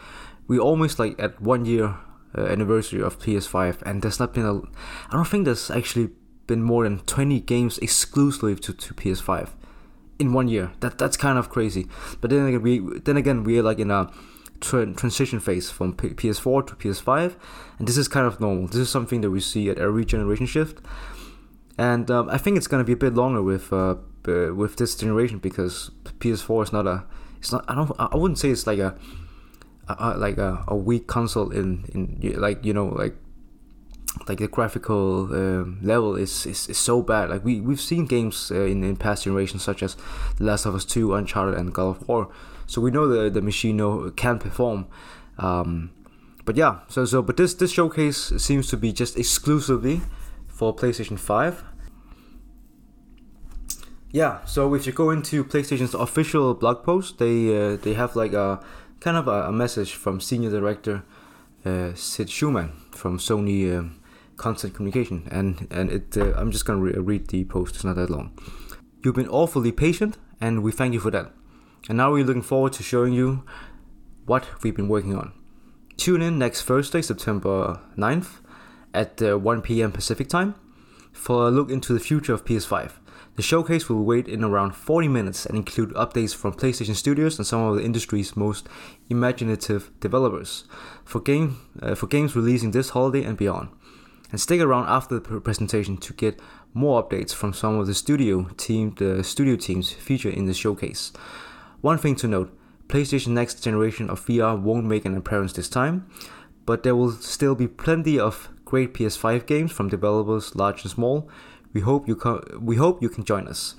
we 0.47 0.59
almost 0.59 0.99
like 0.99 1.19
at 1.21 1.41
one 1.41 1.65
year 1.65 1.97
uh, 2.37 2.47
anniversary 2.47 3.03
of 3.03 3.19
PS5, 3.19 3.83
and 3.83 4.03
there's 4.03 4.21
not 4.21 4.35
been 4.35 4.45
a. 4.45 4.59
I 4.59 5.13
don't 5.13 5.27
think 5.27 5.45
there's 5.45 5.71
actually 5.71 6.11
been 6.47 6.63
more 6.63 6.85
than 6.85 6.99
20 7.01 7.41
games 7.41 7.79
exclusively 7.79 8.55
to, 8.57 8.73
to 8.73 8.95
PS5 8.95 9.51
in 10.19 10.33
one 10.33 10.49
year. 10.49 10.73
That 10.81 10.99
that's 10.99 11.17
kind 11.17 11.39
of 11.39 11.51
crazy. 11.51 11.87
But 12.21 12.31
then 12.31 12.47
again, 12.47 12.63
we 12.63 12.79
then 13.01 13.17
again 13.17 13.45
we're 13.45 13.63
like 13.63 13.79
in 13.79 13.91
a 13.91 14.11
tra- 14.61 14.93
transition 14.95 15.41
phase 15.41 15.71
from 15.71 15.95
P- 15.95 16.11
PS4 16.11 16.67
to 16.67 16.75
PS5, 16.75 17.35
and 17.79 17.89
this 17.89 17.97
is 17.97 18.09
kind 18.09 18.27
of 18.27 18.41
normal. 18.41 18.67
This 18.67 18.77
is 18.77 18.91
something 18.91 19.21
that 19.23 19.31
we 19.31 19.41
see 19.41 19.71
at 19.71 19.79
every 19.79 20.05
generation 20.05 20.47
shift 20.47 20.81
and 21.79 22.11
um, 22.11 22.29
I 22.31 22.39
think 22.39 22.57
it's 22.57 22.67
gonna 22.67 22.85
be 22.85 22.93
a 22.93 22.97
bit 22.97 23.15
longer 23.15 23.43
with 23.43 23.73
uh, 23.73 23.97
uh, 24.29 24.55
with 24.55 24.77
this 24.77 24.95
generation 24.95 25.39
because 25.39 25.91
PS4 26.19 26.65
is 26.65 26.73
not 26.73 26.87
a 26.87 27.05
it's 27.39 27.53
not 27.53 27.65
I 27.69 27.75
don't 27.75 27.91
I 27.99 28.17
wouldn't 28.17 28.39
say 28.39 28.51
it's 28.51 28.67
like 28.67 28.79
a, 28.79 28.97
like 30.17 30.39
a, 30.39 30.65
a 30.69 30.77
weak 30.77 31.07
console 31.07 31.51
in 31.51 31.85
in 31.93 32.41
like 32.41 32.65
you 32.65 32.73
know 32.73 32.87
like 32.87 33.17
like 34.29 34.39
the 34.39 34.49
graphical 34.49 35.25
um, 35.35 35.79
level 35.83 36.15
is, 36.15 36.47
is, 36.47 36.69
is 36.69 36.79
so 36.79 37.03
bad. 37.03 37.31
Like 37.31 37.45
we 37.45 37.61
we've 37.61 37.81
seen 37.81 38.07
games 38.07 38.51
uh, 38.51 38.63
in 38.63 38.85
in 38.85 38.97
past 38.97 39.25
generations 39.25 39.63
such 39.63 39.83
as 39.83 39.97
The 40.39 40.45
Last 40.45 40.67
of 40.67 40.75
Us 40.75 40.85
Two, 40.85 41.15
Uncharted, 41.15 41.59
and 41.59 41.73
God 41.73 41.97
of 41.97 42.09
War, 42.09 42.31
so 42.67 42.81
we 42.81 42.91
know 42.91 43.09
the 43.09 43.29
the 43.31 43.43
machine 43.43 43.77
know, 43.77 44.11
can 44.11 44.39
perform. 44.39 44.87
Um, 45.39 45.91
but 46.45 46.57
yeah, 46.57 46.81
so 46.89 47.05
so 47.05 47.23
but 47.23 47.37
this 47.37 47.55
this 47.55 47.73
showcase 47.73 48.33
seems 48.39 48.69
to 48.69 48.77
be 48.77 48.93
just 48.93 49.19
exclusively 49.19 50.01
for 50.47 50.75
PlayStation 50.75 51.19
5. 51.19 51.65
Yeah, 54.13 54.45
so 54.45 54.73
if 54.75 54.87
you 54.87 54.93
go 54.93 55.11
into 55.11 55.43
PlayStation's 55.45 55.93
official 55.93 56.55
blog 56.55 56.85
post, 56.85 57.19
they 57.19 57.49
uh, 57.57 57.77
they 57.77 57.95
have 57.95 58.15
like 58.15 58.33
a 58.33 58.61
kind 59.05 59.19
of 59.19 59.29
a, 59.29 59.49
a 59.49 59.53
message 59.53 59.93
from 59.93 60.19
senior 60.19 60.51
director 60.51 61.05
uh, 61.67 61.93
Sid 61.95 62.29
Shuman 62.29 62.71
from 62.91 63.19
Sony 63.19 63.77
um, 63.77 64.01
Content 64.39 64.75
Communication, 64.75 65.29
and 65.31 65.69
and 65.71 65.93
it 65.93 66.17
uh, 66.17 66.33
I'm 66.37 66.51
just 66.51 66.65
gonna 66.65 66.81
re- 66.81 66.93
read 66.93 67.29
the 67.29 67.45
post. 67.45 67.75
It's 67.75 67.85
not 67.85 67.97
that 67.97 68.09
long. 68.09 68.33
You've 69.03 69.15
been 69.15 69.29
awfully 69.29 69.73
patient, 69.73 70.17
and 70.41 70.63
we 70.63 70.73
thank 70.73 70.95
you 70.95 71.01
for 71.01 71.11
that. 71.11 71.33
And 71.89 71.99
now 71.99 72.13
we're 72.13 72.25
looking 72.25 72.43
forward 72.43 72.73
to 72.75 72.83
showing 72.83 73.13
you 73.13 73.45
what 74.25 74.47
we've 74.63 74.75
been 74.75 74.89
working 74.89 75.15
on. 75.15 75.33
Tune 75.99 76.23
in 76.23 76.39
next 76.39 76.63
Thursday, 76.63 77.03
September 77.03 77.81
9th 77.99 78.41
at 78.95 79.21
uh, 79.21 79.39
1 79.39 79.61
p.m. 79.61 79.93
Pacific 79.93 80.29
time 80.29 80.55
for 81.13 81.47
a 81.47 81.51
look 81.51 81.71
into 81.71 81.93
the 81.93 82.01
future 82.01 82.33
of 82.33 82.47
PS5. 82.47 82.93
The 83.37 83.43
showcase 83.43 83.89
will 83.89 84.05
wait 84.05 84.29
in 84.29 84.45
around 84.45 84.77
40 84.77 85.09
minutes 85.09 85.45
and 85.45 85.57
include 85.57 85.91
updates 85.95 86.35
from 86.35 86.55
PlayStation 86.55 86.95
Studios 86.95 87.37
and 87.37 87.47
some 87.47 87.63
of 87.63 87.77
the 87.77 87.83
industry's 87.83 88.37
most 88.37 88.69
imaginative 89.11 89.91
developers 89.99 90.65
for 91.05 91.21
game 91.21 91.59
uh, 91.83 91.97
for 91.97 92.07
games 92.07 92.37
releasing 92.37 92.71
this 92.71 92.91
holiday 92.91 93.25
and 93.25 93.37
beyond. 93.37 93.71
And 94.31 94.41
stick 94.41 94.61
around 94.61 94.89
after 94.89 95.19
the 95.19 95.41
presentation 95.41 95.97
to 95.99 96.13
get 96.13 96.41
more 96.73 97.03
updates 97.03 97.35
from 97.35 97.53
some 97.53 97.79
of 97.79 97.87
the 97.87 97.95
studio 97.95 98.49
team 98.57 98.95
the 98.99 99.25
studio 99.25 99.57
teams 99.57 99.93
featured 99.93 100.35
in 100.35 100.47
the 100.47 100.55
showcase. 100.55 101.13
One 101.81 101.99
thing 101.99 102.17
to 102.17 102.29
note, 102.29 102.57
PlayStation 102.89 103.29
next 103.29 103.63
generation 103.63 104.11
of 104.11 104.25
VR 104.27 104.61
won't 104.61 104.87
make 104.87 105.05
an 105.05 105.17
appearance 105.17 105.53
this 105.53 105.69
time, 105.69 106.07
but 106.67 106.83
there 106.83 106.97
will 106.97 107.13
still 107.13 107.55
be 107.55 107.67
plenty 107.67 108.19
of 108.19 108.49
great 108.65 108.95
PS5 108.95 109.47
games 109.47 109.73
from 109.73 109.89
developers 109.89 110.55
large 110.55 110.83
and 110.83 110.91
small. 110.91 111.29
We 111.75 111.83
hope 111.83 112.09
you 112.09 112.17
co- 112.17 112.45
we 112.59 112.77
hope 112.77 113.03
you 113.03 113.11
can 113.11 113.25
join 113.25 113.47
us. 113.47 113.75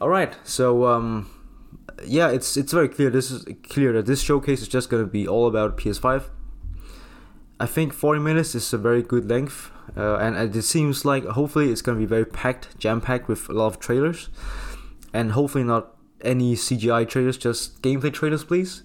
All 0.00 0.08
right, 0.08 0.36
so 0.42 0.86
um, 0.86 1.30
yeah, 2.04 2.28
it's 2.30 2.56
it's 2.56 2.72
very 2.72 2.88
clear. 2.88 3.10
This 3.10 3.30
is 3.30 3.46
clear 3.68 3.92
that 3.92 4.06
this 4.06 4.20
showcase 4.20 4.62
is 4.62 4.68
just 4.68 4.90
gonna 4.90 5.06
be 5.06 5.28
all 5.28 5.46
about 5.46 5.76
PS5. 5.76 6.24
I 7.60 7.66
think 7.66 7.92
40 7.92 8.18
minutes 8.18 8.56
is 8.56 8.72
a 8.72 8.78
very 8.78 9.02
good 9.02 9.30
length, 9.30 9.70
uh, 9.96 10.16
and, 10.16 10.34
and 10.34 10.56
it 10.56 10.62
seems 10.62 11.04
like 11.04 11.24
hopefully 11.24 11.70
it's 11.70 11.82
gonna 11.82 11.98
be 11.98 12.06
very 12.06 12.24
packed, 12.24 12.76
jam 12.78 13.00
packed 13.00 13.28
with 13.28 13.48
a 13.48 13.52
lot 13.52 13.66
of 13.68 13.78
trailers, 13.78 14.30
and 15.12 15.32
hopefully 15.32 15.62
not 15.62 15.94
any 16.22 16.56
CGI 16.56 17.08
trailers, 17.08 17.36
just 17.36 17.80
gameplay 17.82 18.12
trailers, 18.12 18.42
please. 18.42 18.82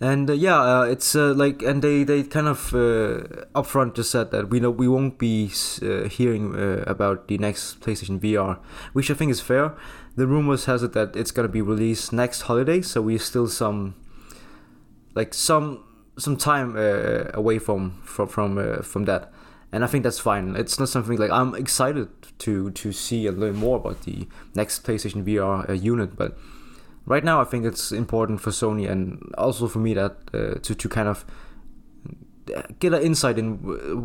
And 0.00 0.30
uh, 0.30 0.32
yeah, 0.32 0.58
uh, 0.58 0.82
it's 0.84 1.14
uh, 1.14 1.34
like, 1.34 1.62
and 1.62 1.82
they 1.82 2.04
they 2.04 2.22
kind 2.22 2.48
of 2.48 2.74
uh, 2.74 3.44
upfront 3.54 3.94
just 3.94 4.10
said 4.10 4.30
that 4.30 4.48
we 4.48 4.58
know 4.58 4.70
we 4.70 4.88
won't 4.88 5.18
be 5.18 5.52
uh, 5.82 6.08
hearing 6.08 6.56
uh, 6.56 6.84
about 6.86 7.28
the 7.28 7.36
next 7.36 7.80
PlayStation 7.80 8.18
VR, 8.18 8.58
which 8.94 9.10
I 9.10 9.14
think 9.14 9.30
is 9.30 9.42
fair. 9.42 9.74
The 10.16 10.26
rumors 10.26 10.64
has 10.64 10.82
it 10.82 10.94
that 10.94 11.14
it's 11.16 11.30
gonna 11.30 11.48
be 11.48 11.60
released 11.60 12.14
next 12.14 12.42
holiday, 12.42 12.80
so 12.80 13.02
we're 13.02 13.18
still 13.18 13.46
some, 13.46 13.94
like 15.14 15.34
some 15.34 15.84
some 16.16 16.36
time 16.36 16.76
away 17.34 17.58
from 17.58 18.00
from 18.02 18.26
from 18.26 18.82
from 18.82 19.04
that, 19.04 19.30
and 19.70 19.84
I 19.84 19.86
think 19.86 20.04
that's 20.04 20.18
fine. 20.18 20.56
It's 20.56 20.78
not 20.78 20.88
something 20.88 21.18
like 21.18 21.30
I'm 21.30 21.54
excited 21.54 22.08
to 22.38 22.70
to 22.70 22.92
see 22.92 23.26
and 23.26 23.38
learn 23.38 23.56
more 23.56 23.76
about 23.76 24.02
the 24.04 24.26
next 24.54 24.82
PlayStation 24.82 25.24
VR 25.24 25.80
unit, 25.80 26.16
but 26.16 26.38
right 27.10 27.24
now 27.24 27.40
I 27.40 27.44
think 27.44 27.64
it's 27.64 27.90
important 27.90 28.40
for 28.40 28.50
Sony 28.50 28.88
and 28.88 29.34
also 29.36 29.66
for 29.66 29.80
me 29.80 29.94
that 29.94 30.16
uh, 30.32 30.54
to 30.62 30.74
to 30.74 30.88
kind 30.88 31.08
of 31.08 31.24
get 32.78 32.94
an 32.94 33.02
insight 33.02 33.38
in 33.38 33.54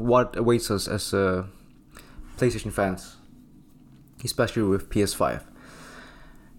what 0.05 0.35
awaits 0.35 0.71
us 0.71 0.88
as 0.88 1.13
uh, 1.13 1.43
PlayStation 2.38 2.71
fans, 2.74 3.17
especially 4.24 4.63
with 4.63 4.89
PS5. 4.89 5.43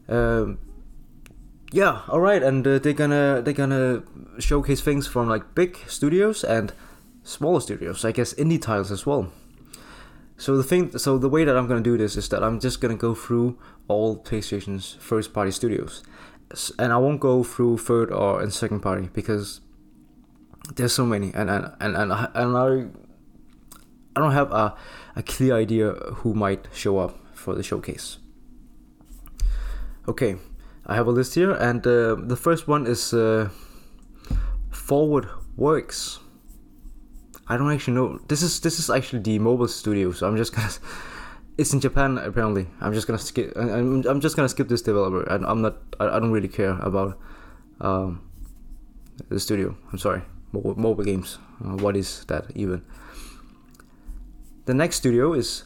Um, 0.08 0.58
yeah, 1.72 2.02
all 2.08 2.20
right, 2.20 2.42
and 2.42 2.66
uh, 2.66 2.78
they're 2.78 2.92
gonna 2.92 3.42
they're 3.42 3.60
gonna 3.64 4.04
showcase 4.38 4.80
things 4.80 5.06
from 5.08 5.28
like 5.28 5.54
big 5.54 5.78
studios 5.88 6.44
and 6.44 6.72
smaller 7.24 7.60
studios, 7.60 8.04
I 8.04 8.12
guess 8.12 8.34
indie 8.34 8.62
titles 8.62 8.92
as 8.92 9.04
well. 9.04 9.32
So 10.38 10.56
the 10.56 10.62
thing, 10.62 10.96
so 10.96 11.18
the 11.18 11.28
way 11.28 11.44
that 11.44 11.56
I'm 11.56 11.66
gonna 11.66 11.80
do 11.80 11.98
this 11.98 12.16
is 12.16 12.28
that 12.28 12.44
I'm 12.44 12.60
just 12.60 12.80
gonna 12.80 12.94
go 13.08 13.14
through 13.14 13.58
all 13.88 14.16
PlayStation's 14.16 14.96
first 15.00 15.32
party 15.32 15.50
studios 15.50 16.04
and 16.78 16.92
I 16.92 16.96
won't 16.98 17.20
go 17.20 17.42
through 17.42 17.78
third 17.78 18.12
or 18.12 18.42
and 18.42 18.52
second 18.52 18.80
party 18.80 19.08
because 19.12 19.60
there's 20.74 20.92
so 20.92 21.06
many, 21.06 21.32
and 21.34 21.50
and 21.50 21.72
and 21.80 21.96
and, 21.96 22.12
I, 22.12 22.28
and 22.34 22.56
I 22.56 22.86
I 24.16 24.20
don't 24.20 24.32
have 24.32 24.52
a 24.52 24.74
a 25.14 25.22
clear 25.22 25.54
idea 25.54 25.92
who 26.22 26.34
might 26.34 26.68
show 26.72 26.98
up 26.98 27.18
for 27.34 27.54
the 27.54 27.62
showcase. 27.62 28.18
Okay, 30.08 30.36
I 30.86 30.94
have 30.94 31.06
a 31.06 31.10
list 31.10 31.34
here, 31.34 31.52
and 31.52 31.84
uh, 31.86 32.16
the 32.18 32.36
first 32.36 32.68
one 32.68 32.86
is 32.86 33.12
uh, 33.12 33.48
Forward 34.70 35.28
Works. 35.56 36.20
I 37.48 37.56
don't 37.56 37.72
actually 37.72 37.94
know. 37.94 38.18
This 38.28 38.42
is 38.42 38.60
this 38.60 38.78
is 38.78 38.90
actually 38.90 39.22
the 39.22 39.38
mobile 39.38 39.68
studio, 39.68 40.12
so 40.12 40.28
I'm 40.28 40.36
just 40.36 40.54
gonna 40.54 40.70
it's 41.58 41.72
in 41.72 41.80
Japan 41.80 42.18
apparently. 42.18 42.66
I'm 42.80 42.92
just 42.92 43.06
gonna 43.06 43.18
skip. 43.18 43.52
I'm, 43.56 44.04
I'm 44.06 44.20
just 44.20 44.36
gonna 44.36 44.48
skip 44.48 44.68
this 44.68 44.82
developer. 44.82 45.22
and 45.22 45.44
I'm 45.46 45.62
not. 45.62 45.76
I, 45.98 46.08
I 46.08 46.20
don't 46.20 46.32
really 46.32 46.48
care 46.48 46.78
about 46.80 47.18
um, 47.80 48.22
the 49.28 49.40
studio. 49.40 49.76
I'm 49.92 49.98
sorry. 49.98 50.22
Mobile, 50.52 50.78
mobile 50.78 51.04
games. 51.04 51.38
Uh, 51.64 51.76
what 51.76 51.96
is 51.96 52.24
that 52.26 52.46
even? 52.54 52.82
The 54.66 54.74
next 54.74 54.96
studio 54.96 55.32
is 55.32 55.64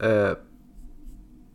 uh, 0.00 0.36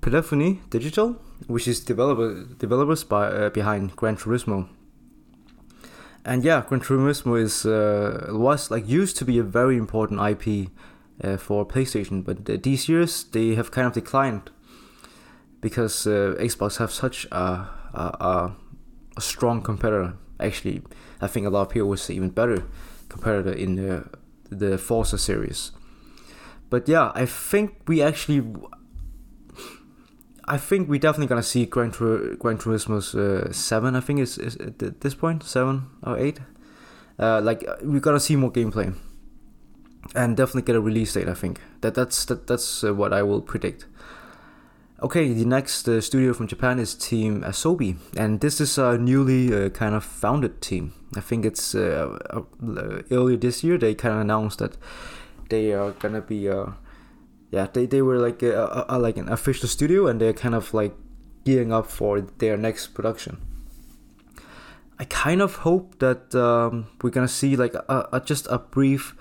Polyphony 0.02 0.62
Digital, 0.70 1.18
which 1.48 1.68
is 1.68 1.80
developer 1.80 2.46
developers 2.60 3.04
by 3.04 3.28
uh, 3.28 3.50
behind 3.50 3.96
Gran 3.96 4.18
Turismo. 4.18 4.68
And 6.26 6.44
yeah, 6.44 6.64
Gran 6.68 6.82
Turismo 6.82 7.42
is 7.42 7.66
uh, 7.66 8.28
was 8.30 8.70
like 8.70 8.88
used 8.88 9.18
to 9.18 9.26
be 9.26 9.40
a 9.40 9.44
very 9.44 9.78
important 9.78 10.22
IP 10.22 10.70
uh, 11.22 11.38
for 11.38 11.66
PlayStation, 11.66 12.24
but 12.24 12.50
uh, 12.50 12.58
these 12.62 12.90
years 12.90 13.26
they 13.26 13.56
have 13.56 13.72
kind 13.72 13.88
of 13.88 13.94
declined 13.94 14.52
because 15.62 16.06
uh, 16.06 16.36
Xbox 16.40 16.78
have 16.78 16.92
such 16.92 17.26
a, 17.32 17.70
a, 17.94 18.52
a, 19.16 19.22
strong 19.22 19.62
competitor. 19.62 20.14
Actually, 20.40 20.82
I 21.22 21.28
think 21.28 21.46
a 21.46 21.50
lot 21.50 21.62
of 21.62 21.70
people 21.70 21.88
would 21.90 22.00
say 22.00 22.16
even 22.16 22.30
better 22.30 22.64
competitor 23.10 23.54
in 23.54 23.76
the 23.76 24.06
the 24.50 24.78
Forza 24.78 25.18
series. 25.18 25.72
But 26.70 26.88
yeah, 26.88 27.12
I 27.16 27.26
think 27.26 27.88
we 27.88 28.02
actually. 28.02 28.44
I 30.46 30.58
think 30.58 30.90
we're 30.90 31.00
definitely 31.00 31.28
gonna 31.28 31.44
see 31.44 31.66
Gran, 31.66 31.92
Tur- 31.92 32.36
Gran 32.36 32.58
uh, 32.58 33.52
seven. 33.54 33.96
I 33.96 34.02
think 34.02 34.20
is 34.20 34.38
is 34.38 34.58
at 34.58 35.00
this 35.00 35.16
point 35.16 35.44
seven 35.44 35.84
or 36.04 36.18
eight. 36.18 36.40
Uh, 37.18 37.40
like 37.42 37.64
we're 37.84 38.02
gonna 38.02 38.20
see 38.20 38.36
more 38.36 38.52
gameplay 38.52 38.94
and 40.16 40.38
definitely 40.38 40.64
get 40.64 40.76
a 40.76 40.82
release 40.82 41.14
date. 41.14 41.28
I 41.28 41.34
think 41.34 41.60
that 41.82 41.96
that's 41.96 42.26
that, 42.26 42.48
that's 42.48 42.84
uh, 42.84 42.94
what 42.94 43.14
I 43.14 43.24
will 43.24 43.42
predict. 43.42 43.86
Okay, 45.02 45.34
the 45.34 45.46
next 45.46 45.88
uh, 45.88 46.00
studio 46.00 46.34
from 46.34 46.48
Japan 46.48 46.80
is 46.80 46.96
Team 46.96 47.42
Asobi, 47.42 47.98
and 48.16 48.40
this 48.40 48.62
is 48.62 48.78
a 48.78 48.98
newly 48.98 49.54
uh, 49.54 49.70
kind 49.70 49.96
of 49.96 50.04
founded 50.04 50.62
team. 50.62 50.94
I 51.16 51.20
think 51.20 51.46
it's 51.46 51.76
uh, 51.76 52.18
uh, 52.30 53.02
earlier 53.12 53.38
this 53.38 53.64
year 53.64 53.78
they 53.78 53.96
kind 53.96 54.16
of 54.16 54.22
announced 54.22 54.60
that 54.60 54.78
they 55.50 55.74
are 55.74 55.92
gonna 55.92 56.22
be 56.22 56.50
uh, 56.50 56.68
yeah 57.52 57.68
they, 57.72 57.86
they 57.86 58.02
were 58.02 58.18
like 58.18 58.42
a, 58.44 58.86
a, 58.88 58.98
like 58.98 59.18
an 59.18 59.30
official 59.30 59.68
studio 59.68 60.08
and 60.08 60.20
they're 60.20 60.34
kind 60.34 60.56
of 60.56 60.74
like 60.74 60.96
gearing 61.44 61.74
up 61.74 61.88
for 61.88 62.22
their 62.22 62.58
next 62.58 62.88
production. 62.94 63.42
I 65.00 65.06
kind 65.06 65.42
of 65.42 65.58
hope 65.58 66.00
that 66.00 66.34
um, 66.34 66.88
we're 67.02 67.10
gonna 67.10 67.28
see 67.28 67.56
like 67.56 67.74
a, 67.74 68.08
a, 68.14 68.22
just 68.22 68.48
a 68.50 68.58
brief 68.58 69.16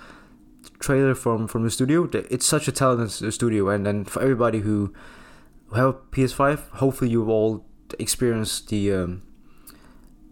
trailer 0.82 1.14
from 1.14 1.46
from 1.46 1.62
the 1.62 1.70
studio. 1.70 2.08
It's 2.12 2.44
such 2.44 2.68
a 2.68 2.72
talented 2.72 3.32
studio, 3.32 3.68
and 3.70 3.86
then 3.86 4.04
for 4.04 4.20
everybody 4.20 4.60
who 4.60 4.92
have 5.74 5.94
PS5, 6.10 6.68
hopefully 6.82 7.10
you've 7.10 7.28
all 7.28 7.64
experienced 7.98 8.68
the 8.68 8.92
um, 8.92 9.22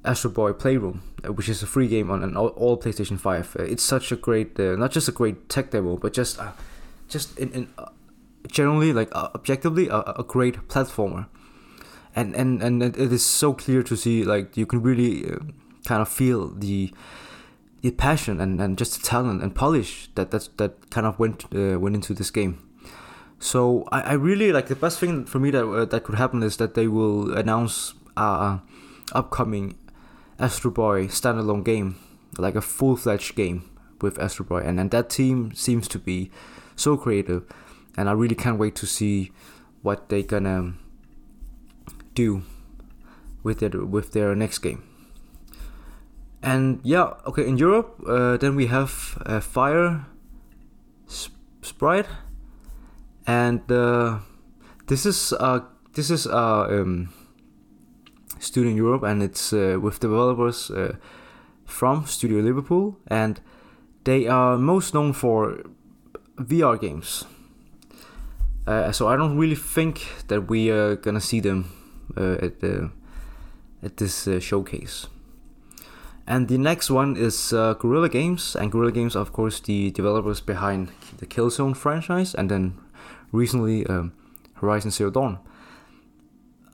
Astro 0.05 0.31
Bot 0.31 0.59
Playroom, 0.59 1.03
uh, 1.25 1.33
which 1.33 1.49
is 1.49 1.63
a 1.63 1.67
free 1.67 1.89
game 1.89 2.11
on 2.11 2.37
all, 2.37 2.79
PlayStation 2.79 3.19
5. 3.19 3.57
Uh, 3.59 3.63
it's 3.63 3.83
such 3.83 4.13
a 4.13 4.17
great, 4.17 4.59
uh, 4.59 4.77
not 4.77 4.91
just 4.91 5.09
a 5.09 5.13
great 5.13 5.49
tech 5.49 5.71
demo, 5.71 5.97
but 5.97 6.13
just 6.13 6.39
uh, 6.39 6.53
just 7.09 7.39
in, 7.39 7.51
in 7.53 7.69
uh, 7.79 7.87
generally 8.49 8.93
like 8.93 9.09
uh, 9.15 9.29
objectively 9.35 9.89
a, 9.89 10.01
a, 10.17 10.25
great 10.25 10.69
platformer. 10.69 11.27
And, 12.17 12.35
and 12.35 12.61
and 12.61 12.83
it 12.83 12.97
is 12.99 13.25
so 13.25 13.55
clear 13.55 13.85
to 13.85 13.97
see 13.97 14.25
like 14.25 14.57
you 14.57 14.67
can 14.67 14.83
really 14.83 15.31
kind 15.85 16.03
of 16.03 16.09
feel 16.09 16.49
the 16.49 16.93
the 17.83 17.91
passion 17.91 18.41
and, 18.41 18.61
and 18.61 18.77
just 18.77 19.01
the 19.01 19.07
talent 19.07 19.43
and 19.43 19.55
polish 19.55 20.09
that 20.15 20.31
that 20.31 20.49
that 20.59 20.91
kind 20.91 21.07
of 21.07 21.19
went 21.19 21.45
uh, 21.55 21.79
went 21.79 21.95
into 21.95 22.15
this 22.15 22.31
game. 22.31 22.67
So 23.39 23.89
I, 23.91 24.01
I 24.01 24.13
really 24.15 24.53
like 24.53 24.69
the 24.69 24.77
best 24.77 24.99
thing 24.99 25.25
for 25.25 25.39
me 25.39 25.51
that 25.51 25.67
uh, 25.67 25.85
that 25.87 26.05
could 26.05 26.17
happen 26.17 26.43
is 26.43 26.59
that 26.59 26.75
they 26.75 26.87
will 26.87 27.33
announce 27.37 27.95
a 28.17 28.61
upcoming 29.13 29.77
Astro 30.39 30.71
Bot 30.71 31.09
standalone 31.09 31.65
game, 31.65 31.97
like 32.39 32.55
a 32.55 32.61
full 32.61 32.97
fledged 32.97 33.35
game 33.35 33.71
with 34.01 34.19
Astro 34.19 34.45
Bot, 34.45 34.65
and 34.65 34.79
and 34.79 34.91
that 34.91 35.09
team 35.09 35.55
seems 35.55 35.89
to 35.89 35.99
be 35.99 36.31
so 36.77 36.97
creative, 36.97 37.45
and 37.97 38.09
I 38.09 38.13
really 38.13 38.35
can't 38.35 38.59
wait 38.59 38.75
to 38.77 38.87
see 38.87 39.33
what 39.83 40.11
they 40.11 40.23
gonna 40.23 40.75
do 42.15 42.43
with 43.43 43.61
their 43.61 43.71
with 43.71 44.13
their 44.13 44.35
next 44.35 44.59
game 44.59 44.90
and 46.43 46.81
yeah 46.83 47.13
okay 47.27 47.47
in 47.47 47.59
europe 47.59 48.01
uh, 48.07 48.37
then 48.37 48.57
we 48.57 48.67
have 48.67 49.19
uh, 49.27 49.41
fire 49.41 50.07
Sp- 51.07 51.37
sprite 51.63 52.07
and 53.27 53.71
uh, 53.71 54.19
this 54.87 55.05
is 55.05 55.33
uh 55.39 55.61
this 55.95 56.11
is 56.11 56.27
uh 56.27 56.67
um, 56.71 57.09
studio 58.39 58.71
in 58.71 58.77
europe 58.77 59.03
and 59.03 59.23
it's 59.23 59.53
uh, 59.53 59.79
with 59.81 60.01
developers 60.01 60.71
uh, 60.71 60.97
from 61.67 62.07
studio 62.07 62.41
liverpool 62.41 62.97
and 63.09 63.41
they 64.05 64.27
are 64.27 64.57
most 64.57 64.95
known 64.95 65.13
for 65.13 65.63
vr 66.37 66.81
games. 66.81 67.25
Uh, 68.67 68.93
so 68.93 69.09
i 69.09 69.17
don't 69.17 69.37
really 69.37 69.57
think 69.57 70.07
that 70.29 70.49
we 70.49 70.71
are 70.71 70.97
gonna 70.97 71.21
see 71.21 71.41
them 71.41 71.65
at 72.17 72.61
the 72.61 72.91
at 73.83 73.97
this 73.97 74.29
showcase 74.41 75.07
and 76.31 76.47
the 76.47 76.59
next 76.59 76.91
one 76.91 77.17
is 77.17 77.53
uh, 77.53 77.75
Guerrilla 77.75 78.09
Games, 78.09 78.55
and 78.55 78.71
Guerrilla 78.71 78.93
Games, 78.93 79.17
of 79.17 79.33
course, 79.33 79.59
the 79.59 79.91
developers 79.91 80.41
behind 80.41 80.93
the 81.19 81.27
Killzone 81.27 81.77
franchise, 81.77 82.37
and 82.37 82.49
then 82.49 82.79
recently 83.33 83.85
um, 83.87 84.13
Horizon 84.55 84.93
Zero 84.93 85.11
Dawn. 85.11 85.41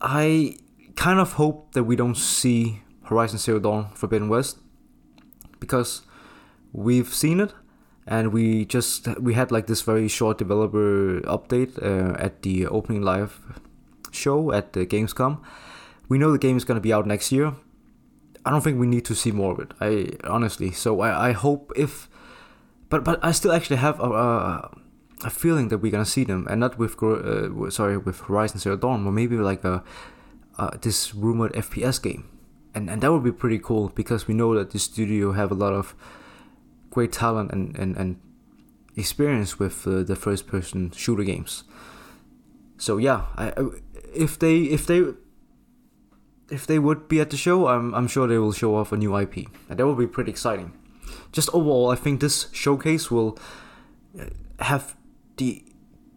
I 0.03 0.59
kind 0.95 1.19
of 1.19 1.33
hope 1.33 1.73
that 1.73 1.85
we 1.85 1.97
don't 1.97 2.19
see 2.19 2.83
Horizon 3.05 3.39
Zero 3.39 3.59
Dawn 3.59 3.89
Forbidden 3.95 4.29
West 4.29 4.59
because 5.59 6.03
we've 6.75 7.09
seen 7.15 7.41
it 7.41 7.55
and 8.07 8.35
we 8.35 8.67
just 8.67 9.09
we 9.19 9.33
had 9.33 9.51
like 9.51 9.69
this 9.69 9.81
very 9.81 10.07
short 10.07 10.37
developer 10.37 11.21
update 11.23 11.83
uh, 11.83 12.15
at 12.19 12.43
the 12.43 12.67
opening 12.67 13.01
live 13.01 13.41
show 14.13 14.53
at 14.53 14.75
the 14.75 14.85
Gamescom 14.85 15.41
we 16.09 16.19
know 16.19 16.31
the 16.31 16.39
game 16.39 16.57
is 16.57 16.65
going 16.65 16.77
to 16.77 16.81
be 16.83 16.93
out 16.93 17.07
next 17.07 17.33
year. 17.33 17.55
I 18.47 18.51
don't 18.51 18.63
think 18.63 18.79
we 18.79 18.87
need 18.87 19.05
to 19.07 19.15
see 19.15 19.33
more 19.33 19.53
of 19.53 19.59
it. 19.59 19.73
I 19.81 20.11
honestly. 20.25 20.71
So 20.71 21.01
I, 21.01 21.31
I 21.31 21.33
hope 21.33 21.73
if, 21.75 22.09
but 22.89 23.03
but 23.03 23.19
I 23.23 23.33
still 23.33 23.53
actually 23.53 23.79
have 23.79 23.99
a, 23.99 24.05
a, 24.05 24.79
a 25.25 25.31
feeling 25.31 25.69
that 25.69 25.79
we're 25.79 25.91
gonna 25.91 26.07
see 26.07 26.23
them, 26.23 26.47
and 26.49 26.61
not 26.61 26.79
with 26.79 27.03
uh, 27.03 27.71
sorry 27.71 27.99
with 27.99 28.21
Horizon 28.21 28.61
Zero 28.61 28.77
Dawn, 28.77 29.05
but 29.05 29.11
maybe 29.11 29.37
like 29.37 29.65
a 29.65 29.83
this 30.81 31.13
rumored 31.13 31.53
FPS 31.55 32.01
game, 32.01 32.29
and 32.73 32.89
and 32.89 33.03
that 33.03 33.11
would 33.11 33.25
be 33.25 33.33
pretty 33.33 33.59
cool 33.59 33.89
because 33.89 34.29
we 34.29 34.35
know 34.35 34.55
that 34.55 34.71
the 34.71 34.79
studio 34.79 35.33
have 35.33 35.51
a 35.51 35.55
lot 35.55 35.73
of 35.73 35.97
great 36.91 37.13
talent 37.13 37.51
and 37.51 37.77
and, 37.77 37.97
and 37.97 38.21
experience 38.97 39.59
with 39.59 39.87
uh, 39.89 40.05
the 40.05 40.17
first 40.17 40.47
person 40.47 40.93
shooter 40.93 41.25
games. 41.25 41.65
So 42.79 42.97
yeah, 42.97 43.27
I, 43.37 43.53
if 44.15 44.39
they 44.39 44.63
if 44.63 44.87
they 44.87 45.03
if 46.51 46.67
they 46.67 46.79
would 46.79 47.09
be 47.09 47.21
at 47.21 47.31
the 47.31 47.37
show, 47.37 47.69
I'm 47.69 47.95
I'm 47.95 48.09
sure 48.09 48.27
they 48.27 48.39
will 48.39 48.53
show 48.53 48.77
off 48.77 48.93
a 48.93 48.97
new 48.97 49.17
IP, 49.17 49.49
and 49.69 49.79
that 49.79 49.87
will 49.87 49.95
be 49.95 50.07
pretty 50.07 50.31
exciting. 50.31 50.73
Just 51.33 51.49
overall, 51.53 51.91
I 51.91 51.97
think 51.97 52.21
this 52.21 52.49
showcase 52.53 53.11
will 53.11 53.39
uh, 54.19 54.27
have 54.61 54.97
the 55.37 55.65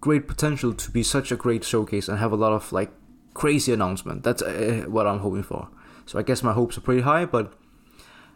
great 0.02 0.28
potential 0.28 0.74
to 0.74 0.92
be 0.92 1.04
such 1.04 1.32
a 1.32 1.36
great 1.36 1.64
showcase 1.64 2.08
and 2.08 2.20
have 2.20 2.32
a 2.32 2.36
lot 2.36 2.54
of 2.54 2.72
like 2.72 2.92
crazy 3.34 3.74
announcement. 3.74 4.24
That's 4.24 4.42
uh, 4.42 4.86
what 4.88 5.08
I'm 5.08 5.20
hoping 5.20 5.44
for. 5.44 5.70
So 6.06 6.18
I 6.18 6.24
guess 6.24 6.42
my 6.44 6.54
hopes 6.54 6.78
are 6.78 6.82
pretty 6.82 7.02
high, 7.02 7.26
but 7.26 7.54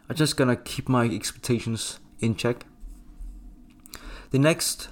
I'm 0.08 0.16
just 0.16 0.36
gonna 0.36 0.56
keep 0.56 0.88
my 0.88 1.04
expectations 1.06 2.00
in 2.20 2.34
check. 2.34 2.66
The 4.30 4.38
next 4.38 4.88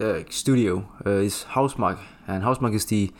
uh, 0.00 0.20
studio 0.30 0.88
uh, 1.04 1.10
is 1.10 1.44
Housemarque, 1.50 2.00
and 2.26 2.44
Housemarque 2.44 2.74
is 2.74 2.86
the 2.86 3.12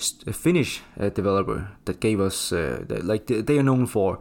Finnish 0.00 0.80
uh, 0.98 1.10
developer 1.10 1.70
that 1.84 2.00
gave 2.00 2.20
us 2.20 2.52
uh, 2.52 2.84
the, 2.86 3.02
like 3.02 3.26
they, 3.26 3.58
are 3.58 3.62
known 3.62 3.86
for 3.86 4.18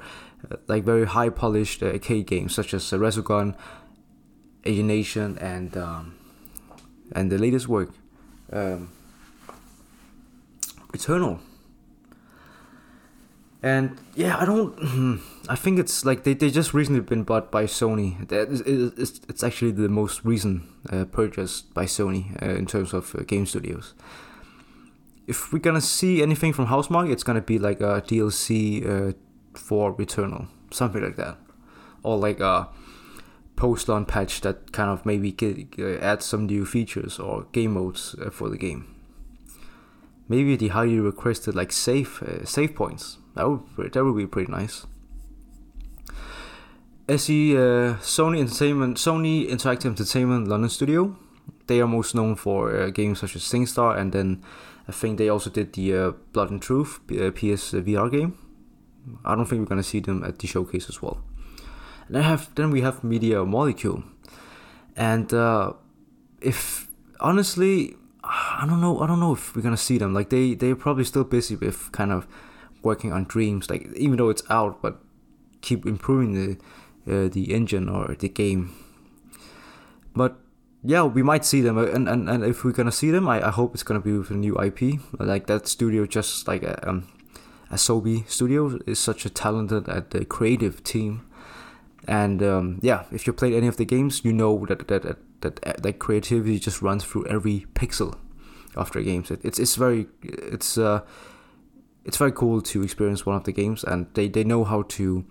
uh, 0.51 0.57
like 0.67 0.83
very 0.83 1.05
high 1.05 1.29
polished 1.29 1.81
arcade 1.81 2.27
games 2.27 2.53
such 2.53 2.74
as 2.74 2.83
Resogun, 2.91 3.55
Alienation, 4.67 5.38
and 5.38 5.77
um, 5.77 6.15
and 7.13 7.31
the 7.31 7.38
latest 7.38 7.67
work, 7.67 7.91
um, 8.51 8.91
Returnal. 10.91 11.39
And 13.62 13.98
yeah, 14.15 14.38
I 14.38 14.45
don't. 14.45 15.21
I 15.50 15.55
think 15.55 15.79
it's 15.79 16.05
like 16.05 16.24
they, 16.24 16.33
they 16.33 16.50
just 16.50 16.74
recently 16.74 17.01
been 17.01 17.24
bought 17.24 17.51
by 17.51 17.65
Sony. 17.65 18.15
It's, 18.31 19.19
it's 19.27 19.43
actually 19.43 19.71
the 19.71 19.89
most 19.89 20.24
recent 20.24 20.63
uh, 20.89 21.05
purchase 21.05 21.62
by 21.62 21.86
Sony 21.86 22.41
uh, 22.41 22.55
in 22.55 22.65
terms 22.65 22.93
of 22.93 23.15
uh, 23.15 23.24
game 23.24 23.45
studios 23.45 23.93
if 25.29 25.53
we're 25.53 25.59
gonna 25.59 25.79
see 25.79 26.24
anything 26.24 26.51
from 26.51 26.65
Housemarque, 26.67 27.12
it's 27.12 27.24
gonna 27.24 27.39
be 27.39 27.59
like 27.59 27.79
a 27.81 28.01
DLC 28.01 28.83
uh, 28.83 29.13
for 29.53 29.93
Returnal, 29.93 30.48
something 30.71 31.03
like 31.03 31.17
that, 31.17 31.38
or 32.01 32.17
like 32.17 32.39
a 32.39 32.67
post-launch 33.55 34.07
patch 34.07 34.41
that 34.41 34.71
kind 34.71 34.89
of 34.89 35.05
maybe 35.05 35.31
get, 35.31 35.67
uh, 35.77 36.00
add 36.01 36.24
some 36.24 36.48
new 36.48 36.65
features 36.65 37.19
or 37.19 37.43
game 37.51 37.74
modes 37.74 38.15
uh, 38.15 38.31
for 38.31 38.50
the 38.50 38.57
game. 38.57 38.95
Maybe 40.27 40.55
the 40.55 40.69
highly 40.69 41.00
requested 41.00 41.55
like 41.55 41.71
save 41.71 42.24
uh, 42.24 42.43
save 42.45 42.74
points. 42.74 43.17
That 43.36 43.48
would 43.48 43.93
that 43.93 44.03
would 44.03 44.17
be 44.17 44.25
pretty 44.25 44.51
nice. 44.51 44.88
SE 47.07 47.57
uh, 47.57 47.98
Sony 48.01 48.39
Entertainment, 48.39 48.98
Sony 48.98 49.48
Interactive 49.48 49.86
Entertainment 49.86 50.48
London 50.48 50.69
Studio. 50.69 51.15
They 51.67 51.81
are 51.81 51.88
most 51.88 52.15
known 52.15 52.36
for 52.36 52.75
uh, 52.75 52.89
games 52.89 53.19
such 53.19 53.36
as 53.36 53.43
SingStar 53.43 53.97
and 53.97 54.12
then 54.12 54.43
I 54.89 54.91
think 54.91 55.19
they 55.19 55.30
also 55.30 55.52
did 55.52 55.73
the 55.73 55.95
uh, 55.95 56.12
Blood 56.34 56.49
and 56.49 56.60
Truth 56.60 56.99
uh, 57.12 57.30
PS 57.30 57.73
VR 57.73 58.10
game. 58.10 58.36
I 59.23 59.36
don't 59.36 59.45
think 59.45 59.60
we're 59.62 59.67
gonna 59.67 59.84
see 59.84 59.99
them 59.99 60.23
at 60.23 60.39
the 60.39 60.47
showcase 60.47 60.89
as 60.89 60.99
well. 60.99 61.21
And 62.08 62.15
then 62.15 62.23
have 62.23 62.49
then 62.56 62.71
we 62.71 62.82
have 62.82 63.04
Media 63.04 63.45
Molecule, 63.45 64.04
and 64.95 65.32
uh, 65.32 65.73
if 66.41 66.88
honestly, 67.19 67.95
I 68.23 68.65
don't 68.67 68.82
know. 68.82 68.99
I 68.99 69.06
don't 69.06 69.19
know 69.19 69.34
if 69.34 69.56
we're 69.56 69.62
gonna 69.62 69.78
see 69.78 69.99
them. 69.99 70.12
Like 70.12 70.32
they 70.32 70.56
they're 70.56 70.75
probably 70.75 71.04
still 71.04 71.23
busy 71.23 71.56
with 71.56 71.91
kind 71.91 72.12
of 72.12 72.28
working 72.82 73.13
on 73.13 73.25
dreams. 73.25 73.69
Like 73.69 73.88
even 73.95 74.17
though 74.17 74.30
it's 74.30 74.43
out, 74.49 74.82
but 74.82 74.97
keep 75.62 75.86
improving 75.86 76.34
the 76.34 76.58
uh, 77.06 77.30
the 77.30 77.54
engine 77.54 77.88
or 77.88 78.15
the 78.15 78.28
game. 78.28 78.73
But 80.15 80.39
yeah, 80.84 81.04
we 81.04 81.24
might 81.24 81.44
see 81.44 81.62
them, 81.62 81.78
uh, 81.78 81.86
and, 81.86 82.08
and, 82.08 82.30
and 82.30 82.44
if 82.44 82.63
we're 82.63 82.72
gonna 82.72 82.92
see 82.92 83.12
them, 83.12 83.28
I, 83.28 83.48
I 83.48 83.50
hope 83.50 83.74
it's 83.74 83.84
gonna 83.84 84.00
be 84.00 84.18
with 84.18 84.32
a 84.32 84.36
new 84.36 84.58
IP. 84.62 85.00
Like 85.20 85.48
that 85.48 85.68
studio, 85.68 86.06
just 86.06 86.48
like 86.48 86.63
a, 86.63 86.88
uh, 86.88 86.89
um, 86.89 87.08
Asobi 87.72 88.28
Studio 88.30 88.80
is 88.88 88.98
such 88.98 89.26
a 89.26 89.30
talented 89.30 89.88
and 89.88 90.15
uh, 90.15 90.24
creative 90.26 90.84
team, 90.84 91.26
and 92.08 92.42
um, 92.42 92.80
yeah, 92.82 93.04
if 93.12 93.28
you 93.28 93.34
played 93.34 93.54
any 93.54 93.68
of 93.68 93.78
the 93.78 93.86
games, 93.86 94.24
you 94.24 94.32
know 94.32 94.65
that 94.65 94.88
that 94.88 95.04
that 95.04 95.18
that, 95.42 95.84
that 95.84 96.00
creativity 96.00 96.60
just 96.60 96.82
runs 96.82 97.04
through 97.04 97.28
every 97.28 97.65
pixel 97.74 98.18
of 98.76 98.92
their 98.94 99.04
games. 99.04 99.30
It, 99.32 99.42
it's 99.44 99.60
it's 99.60 99.76
very 99.76 100.08
it's 100.24 100.78
uh 100.78 101.02
it's 102.06 102.18
very 102.18 102.32
cool 102.32 102.62
to 102.62 102.84
experience 102.84 103.26
one 103.26 103.36
of 103.36 103.44
the 103.44 103.52
games, 103.52 103.84
and 103.84 104.08
they 104.13 104.28
they 104.30 104.44
know 104.44 104.63
how 104.63 104.84
to 104.84 105.26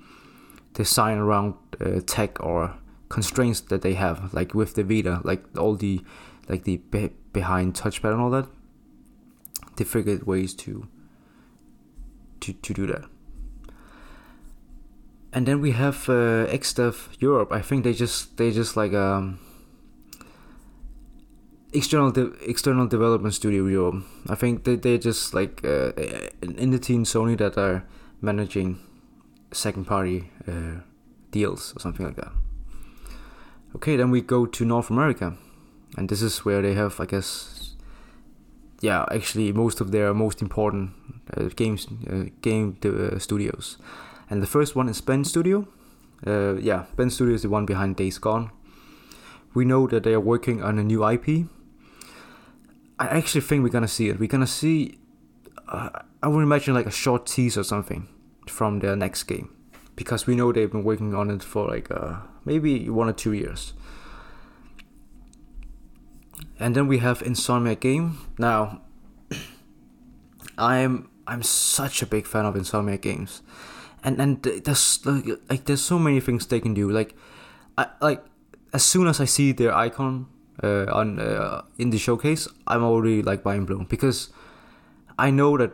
design 0.74 1.18
around 1.18 1.54
uh, 1.80 2.00
tech 2.06 2.38
or 2.40 2.74
constraints 3.08 3.60
that 3.60 3.82
they 3.82 3.94
have, 3.94 4.32
like 4.34 4.54
with 4.54 4.74
the 4.74 4.84
Vita, 4.84 5.20
like 5.24 5.44
all 5.58 5.74
the 5.74 6.00
like 6.48 6.64
the 6.64 6.78
be- 6.90 7.12
behind 7.32 7.74
touchpad 7.74 8.12
and 8.12 8.20
all 8.20 8.30
that. 8.30 8.46
They 9.76 9.84
figured 9.84 10.26
ways 10.26 10.54
to 10.54 10.88
to 12.40 12.52
to 12.52 12.74
do 12.74 12.86
that. 12.86 13.04
And 15.32 15.46
then 15.46 15.60
we 15.60 15.72
have 15.72 16.08
uh, 16.08 16.46
XDev 16.46 17.20
Europe. 17.20 17.52
I 17.52 17.60
think 17.60 17.84
they 17.84 17.92
just 17.92 18.36
they 18.38 18.50
just 18.50 18.76
like 18.76 18.94
um 18.94 19.38
external 21.72 22.10
de- 22.10 22.32
external 22.48 22.86
development 22.86 23.34
studio 23.34 23.66
Europe. 23.66 24.04
I 24.28 24.34
think 24.34 24.64
they 24.64 24.76
they 24.76 24.98
just 24.98 25.34
like 25.34 25.64
uh, 25.64 25.92
in 26.42 26.70
the 26.70 26.78
team 26.78 27.04
Sony 27.04 27.36
that 27.38 27.58
are 27.58 27.84
managing 28.20 28.78
second 29.52 29.86
party 29.86 30.30
uh, 30.46 30.80
deals 31.30 31.72
or 31.76 31.80
something 31.80 32.06
like 32.06 32.16
that. 32.16 32.32
Okay, 33.76 33.96
then 33.96 34.10
we 34.10 34.22
go 34.22 34.46
to 34.46 34.64
North 34.64 34.88
America, 34.88 35.36
and 35.96 36.08
this 36.08 36.22
is 36.22 36.44
where 36.44 36.62
they 36.62 36.74
have, 36.74 36.98
I 37.00 37.04
guess, 37.04 37.74
yeah, 38.80 39.04
actually 39.12 39.52
most 39.52 39.80
of 39.80 39.90
their 39.90 40.14
most 40.14 40.40
important 40.40 40.92
uh, 41.36 41.50
games, 41.54 41.86
uh, 42.10 42.24
game 42.40 42.78
uh, 42.84 43.18
studios, 43.18 43.76
and 44.30 44.42
the 44.42 44.46
first 44.46 44.74
one 44.74 44.88
is 44.88 45.00
Bend 45.02 45.26
Studio. 45.26 45.68
Uh, 46.26 46.54
yeah, 46.54 46.86
Bend 46.96 47.12
Studio 47.12 47.34
is 47.34 47.42
the 47.42 47.50
one 47.50 47.66
behind 47.66 47.96
Days 47.96 48.18
Gone. 48.18 48.50
We 49.54 49.64
know 49.64 49.86
that 49.88 50.02
they 50.02 50.14
are 50.14 50.20
working 50.20 50.62
on 50.62 50.78
a 50.78 50.84
new 50.84 51.06
IP. 51.06 51.46
I 52.98 53.06
actually 53.06 53.42
think 53.42 53.62
we're 53.62 53.68
gonna 53.68 53.86
see 53.86 54.08
it. 54.08 54.18
We're 54.18 54.28
gonna 54.28 54.46
see. 54.46 54.98
Uh, 55.68 55.90
I 56.22 56.28
would 56.28 56.42
imagine 56.42 56.74
like 56.74 56.86
a 56.86 56.90
short 56.90 57.26
tease 57.26 57.58
or 57.58 57.64
something 57.64 58.08
from 58.46 58.80
their 58.80 58.96
next 58.96 59.24
game 59.24 59.50
because 59.98 60.28
we 60.28 60.36
know 60.36 60.52
they've 60.52 60.70
been 60.70 60.84
working 60.84 61.12
on 61.12 61.28
it 61.28 61.42
for 61.42 61.66
like 61.66 61.90
uh, 61.90 62.20
maybe 62.44 62.88
one 62.88 63.08
or 63.08 63.12
two 63.12 63.32
years. 63.32 63.74
And 66.60 66.76
then 66.76 66.86
we 66.86 66.98
have 66.98 67.18
Insomniac 67.18 67.80
Game. 67.80 68.18
Now, 68.38 68.82
I'm 70.58 71.10
I'm 71.26 71.42
such 71.42 72.00
a 72.00 72.06
big 72.06 72.26
fan 72.26 72.46
of 72.46 72.54
Insomniac 72.54 73.00
games, 73.02 73.42
and 74.04 74.20
and 74.20 74.40
there's 74.40 75.04
like, 75.04 75.26
like 75.50 75.64
there's 75.64 75.82
so 75.82 75.98
many 75.98 76.20
things 76.20 76.46
they 76.46 76.60
can 76.60 76.74
do. 76.74 76.88
Like, 76.88 77.16
I 77.76 77.88
like 78.00 78.24
as 78.72 78.84
soon 78.84 79.08
as 79.08 79.20
I 79.20 79.24
see 79.24 79.50
their 79.50 79.74
icon 79.74 80.28
uh, 80.62 80.86
on 80.92 81.18
uh, 81.18 81.62
in 81.76 81.90
the 81.90 81.98
showcase, 81.98 82.46
I'm 82.68 82.84
already 82.84 83.22
like 83.22 83.44
mind 83.44 83.66
blown 83.66 83.86
because 83.86 84.30
I 85.18 85.30
know 85.30 85.58
that 85.58 85.72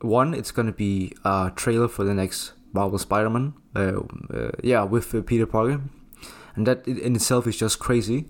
one, 0.00 0.34
it's 0.34 0.50
gonna 0.50 0.72
be 0.72 1.14
a 1.24 1.52
trailer 1.54 1.86
for 1.86 2.02
the 2.02 2.14
next 2.14 2.52
Marvel 2.72 2.98
Spider-Man. 2.98 3.54
Uh, 3.74 4.00
uh, 4.34 4.50
yeah, 4.62 4.82
with 4.82 5.14
uh, 5.14 5.22
Peter 5.22 5.46
Parker, 5.46 5.80
and 6.56 6.66
that 6.66 6.86
in 6.88 7.14
itself 7.14 7.46
is 7.46 7.56
just 7.56 7.78
crazy. 7.78 8.26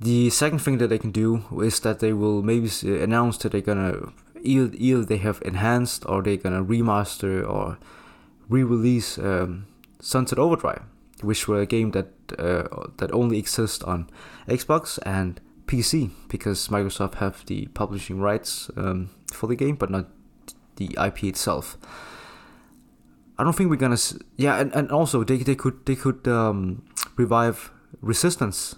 The 0.00 0.30
second 0.30 0.60
thing 0.60 0.78
that 0.78 0.88
they 0.88 0.98
can 0.98 1.10
do 1.10 1.44
is 1.62 1.80
that 1.80 2.00
they 2.00 2.12
will 2.12 2.42
maybe 2.42 2.70
announce 2.84 3.38
that 3.38 3.52
they're 3.52 3.60
gonna 3.60 4.12
either, 4.42 4.70
either 4.74 5.04
they 5.04 5.18
have 5.18 5.40
enhanced 5.44 6.04
or 6.06 6.22
they're 6.22 6.36
gonna 6.36 6.64
remaster 6.64 7.46
or 7.48 7.78
re-release 8.48 9.18
um, 9.18 9.66
Sunset 10.00 10.38
Overdrive, 10.38 10.82
which 11.22 11.48
were 11.48 11.60
a 11.60 11.66
game 11.66 11.92
that 11.92 12.08
uh, 12.38 12.88
that 12.98 13.12
only 13.12 13.38
exists 13.38 13.82
on 13.84 14.10
Xbox 14.46 14.98
and 15.04 15.40
PC 15.66 16.10
because 16.28 16.68
Microsoft 16.68 17.14
have 17.14 17.46
the 17.46 17.66
publishing 17.68 18.20
rights 18.20 18.70
um, 18.76 19.10
for 19.32 19.46
the 19.46 19.56
game, 19.56 19.76
but 19.76 19.90
not 19.90 20.06
the 20.76 20.96
IP 21.02 21.24
itself. 21.24 21.78
I 23.40 23.44
don't 23.44 23.54
think 23.54 23.70
we're 23.70 23.76
gonna. 23.76 23.96
Yeah, 24.36 24.60
and, 24.60 24.70
and 24.74 24.92
also 24.92 25.24
they 25.24 25.38
they 25.38 25.54
could 25.54 25.86
they 25.86 25.96
could 25.96 26.28
um, 26.28 26.82
revive 27.16 27.72
Resistance, 28.02 28.76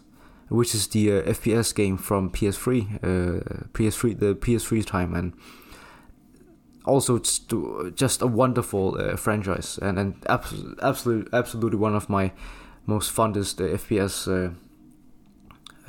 which 0.48 0.72
is 0.72 0.86
the 0.88 1.12
uh, 1.12 1.22
FPS 1.22 1.74
game 1.74 1.96
from 1.96 2.30
PS3, 2.30 2.94
uh, 2.94 3.66
PS3 3.72 4.18
the 4.18 4.34
PS3 4.36 4.86
time, 4.86 5.14
and 5.14 5.32
also 6.84 7.16
it's 7.16 7.40
just 7.94 8.22
a 8.22 8.26
wonderful 8.26 8.96
uh, 9.00 9.16
franchise 9.16 9.78
and 9.82 9.98
and 9.98 10.14
absolutely 10.28 10.74
absolutely 10.82 11.38
absolutely 11.38 11.78
one 11.78 11.94
of 11.94 12.08
my 12.08 12.32
most 12.86 13.10
fondest 13.10 13.60
uh, 13.60 13.64
FPS 13.64 14.28
uh, 14.28 14.50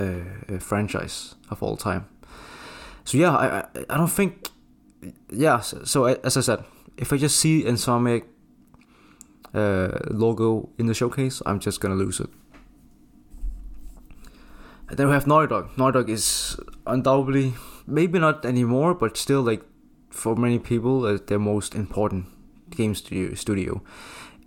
uh, 0.04 0.60
franchise 0.60 1.36
of 1.50 1.62
all 1.62 1.78
time. 1.78 2.08
So 3.06 3.18
yeah, 3.20 3.36
I 3.36 3.60
I, 3.60 3.66
I 3.90 3.98
don't 3.98 4.12
think 4.12 4.48
yeah. 5.32 5.60
So, 5.60 5.84
so, 5.84 6.06
as 6.06 6.38
I 6.38 6.42
said, 6.42 6.64
if 6.98 7.14
I 7.14 7.18
just 7.18 7.40
see 7.40 7.64
Insomniac 7.64 8.24
uh, 9.54 10.00
logo 10.10 10.70
in 10.78 10.88
the 10.88 10.94
showcase, 10.94 11.42
I'm 11.46 11.60
just 11.60 11.80
gonna 11.80 11.96
lose 11.96 12.20
it. 12.20 12.30
And 14.90 14.98
then 14.98 15.08
we 15.08 15.14
have 15.14 15.28
Naughty 15.28 15.48
Dog. 15.48 15.70
Naughty 15.78 15.94
Dog 15.94 16.10
is 16.10 16.58
undoubtedly 16.86 17.54
maybe 17.88 18.20
not 18.20 18.46
anymore, 18.46 18.94
but 18.94 19.18
still 19.18 19.42
like 19.42 19.64
for 20.10 20.36
many 20.36 20.60
people 20.60 21.06
uh, 21.06 21.18
their 21.28 21.40
most 21.40 21.76
important 21.76 22.26
game 22.70 22.96
studio. 22.96 23.34
Studio, 23.34 23.82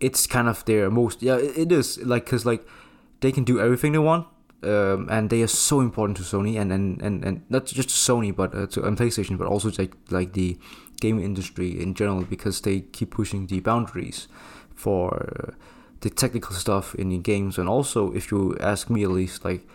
it's 0.01 0.27
kind 0.27 0.49
of 0.49 0.65
their 0.65 0.91
most 0.91 1.23
yeah 1.23 1.37
it 1.37 1.73
is 1.73 1.99
like 2.05 2.25
because 2.25 2.47
like 2.47 2.67
they 3.21 3.33
can 3.33 3.45
do 3.45 3.61
everything 3.61 3.93
they 3.93 3.99
want. 3.99 4.27
Um, 4.63 5.07
and 5.11 5.29
they 5.29 5.43
are 5.43 5.49
so 5.49 5.81
important 5.81 6.17
to 6.17 6.23
Sony 6.25 6.59
and, 6.59 6.73
and, 6.73 7.01
and, 7.03 7.23
and 7.25 7.43
not 7.51 7.67
just 7.67 7.91
to 7.91 7.95
Sony 7.95 8.35
but 8.35 8.55
uh, 8.55 8.67
to 8.69 8.85
um, 8.85 8.97
PlayStation 8.97 9.37
but 9.37 9.47
also 9.47 9.71
like 9.79 9.95
like 10.11 10.33
the 10.33 10.59
game 10.99 11.21
industry 11.21 11.81
in 11.81 11.95
general 11.95 12.23
because 12.23 12.63
they 12.63 12.81
keep 12.81 13.11
pushing 13.11 13.47
the 13.47 13.61
boundaries 13.61 14.29
for 14.77 15.33
uh, 15.37 15.55
the 16.03 16.11
technical 16.11 16.55
stuff 16.55 16.95
in 16.95 17.09
the 17.09 17.19
games 17.19 17.59
and 17.59 17.69
also 17.69 18.13
if 18.13 18.31
you 18.31 18.57
ask 18.61 18.89
me 18.89 19.03
at 19.03 19.11
least 19.11 19.45
like 19.45 19.67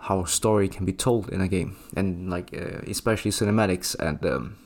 how 0.00 0.22
a 0.22 0.26
story 0.26 0.68
can 0.68 0.84
be 0.84 0.92
told 0.92 1.28
in 1.28 1.40
a 1.40 1.46
game 1.46 1.76
and 1.96 2.28
like 2.28 2.52
uh, 2.52 2.80
especially 2.88 3.30
cinematics 3.30 3.94
and 4.00 4.24
um, 4.26 4.56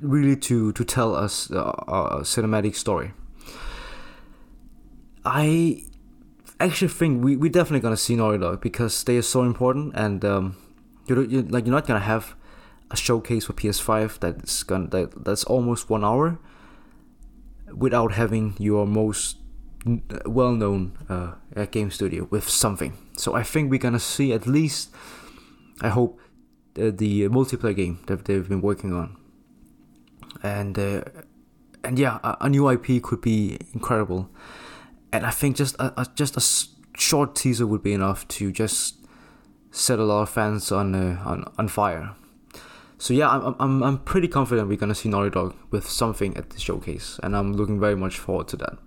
really 0.00 0.36
to 0.36 0.72
to 0.72 0.84
tell 0.84 1.14
us 1.14 1.50
a, 1.50 1.58
a 1.58 2.20
cinematic 2.22 2.74
story. 2.74 3.12
I 5.24 5.82
actually 6.60 6.88
think 6.88 7.22
we 7.22 7.36
we 7.36 7.48
definitely 7.48 7.80
gonna 7.80 7.96
see 7.96 8.16
Naughty 8.16 8.38
Dog 8.38 8.60
because 8.60 9.04
they 9.04 9.16
are 9.18 9.22
so 9.22 9.42
important 9.42 9.92
and 9.94 10.24
um, 10.24 10.56
you 11.06 11.20
you 11.22 11.42
like 11.42 11.66
you're 11.66 11.74
not 11.74 11.86
gonna 11.86 12.00
have 12.00 12.34
a 12.90 12.96
showcase 12.96 13.46
for 13.46 13.52
PS5 13.52 14.20
that's 14.20 14.62
gonna 14.62 14.88
that, 14.88 15.24
that's 15.24 15.44
almost 15.44 15.90
one 15.90 16.04
hour 16.04 16.38
without 17.76 18.12
having 18.12 18.54
your 18.58 18.86
most 18.86 19.36
well-known 20.24 20.92
uh, 21.08 21.66
game 21.66 21.90
studio 21.90 22.26
with 22.30 22.48
something. 22.48 22.96
So 23.16 23.34
I 23.34 23.42
think 23.42 23.70
we're 23.70 23.78
gonna 23.78 24.00
see 24.00 24.32
at 24.32 24.46
least, 24.46 24.90
I 25.80 25.88
hope, 25.88 26.20
uh, 26.78 26.90
the 26.94 27.28
multiplayer 27.28 27.76
game 27.76 28.00
that 28.06 28.24
they've 28.24 28.48
been 28.48 28.60
working 28.60 28.92
on, 28.92 29.16
and 30.42 30.78
uh, 30.78 31.02
and 31.84 31.98
yeah, 31.98 32.18
a, 32.22 32.36
a, 32.42 32.48
new 32.48 32.68
IP 32.68 33.02
could 33.02 33.20
be 33.20 33.58
incredible, 33.72 34.28
and 35.12 35.24
I 35.24 35.30
think 35.30 35.56
just 35.56 35.76
a, 35.76 36.00
a 36.00 36.06
just 36.14 36.36
a 36.36 36.98
short 36.98 37.34
teaser 37.34 37.66
would 37.66 37.82
be 37.82 37.92
enough 37.92 38.26
to 38.28 38.52
just 38.52 38.96
set 39.70 39.98
a 39.98 40.04
lot 40.04 40.22
of 40.22 40.28
fans 40.28 40.70
on 40.72 40.94
uh, 40.94 41.22
on 41.24 41.44
on 41.56 41.68
fire. 41.68 42.14
So 42.98 43.12
yeah, 43.12 43.28
I'm 43.28 43.54
I'm 43.58 43.82
I'm 43.82 43.98
pretty 43.98 44.28
confident 44.28 44.68
we're 44.68 44.78
gonna 44.78 44.94
see 44.94 45.08
Naughty 45.08 45.30
Dog 45.30 45.54
with 45.70 45.88
something 45.88 46.36
at 46.36 46.50
the 46.50 46.58
showcase, 46.58 47.20
and 47.22 47.36
I'm 47.36 47.52
looking 47.52 47.78
very 47.78 47.96
much 47.96 48.18
forward 48.18 48.48
to 48.48 48.56
that. 48.56 48.78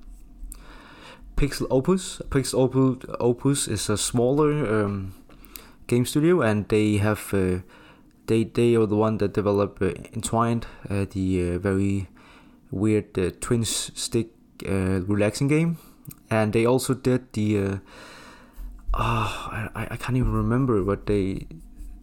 Pixelopus, 1.36 2.22
Pixel 2.30 2.60
Opus, 2.60 3.06
Opus 3.20 3.68
is 3.68 3.90
a 3.90 3.98
smaller 3.98 4.84
um, 4.84 5.14
game 5.88 6.06
studio, 6.06 6.42
and 6.42 6.68
they 6.70 6.98
have 6.98 7.34
uh, 7.34 7.60
they 8.26 8.46
they 8.46 8.76
are 8.76 8.88
the 8.88 8.96
one 8.96 9.20
that 9.20 9.34
developed 9.34 9.82
uh, 9.82 9.94
Entwined, 10.14 10.66
uh, 10.90 11.06
the 11.12 11.52
uh, 11.52 11.60
very 11.60 12.10
weird 12.72 13.18
uh, 13.18 13.30
twin 13.40 13.64
stick 13.64 14.32
uh, 14.68 15.02
relaxing 15.06 15.48
game, 15.48 15.78
and 16.32 16.52
they 16.52 16.66
also 16.66 16.96
did 16.96 17.32
the. 17.34 17.80
oh, 18.96 19.70
I 19.76 19.88
I 19.92 19.98
can't 19.98 20.18
even 20.18 20.34
remember 20.34 20.84
what 20.84 21.06
they 21.06 21.48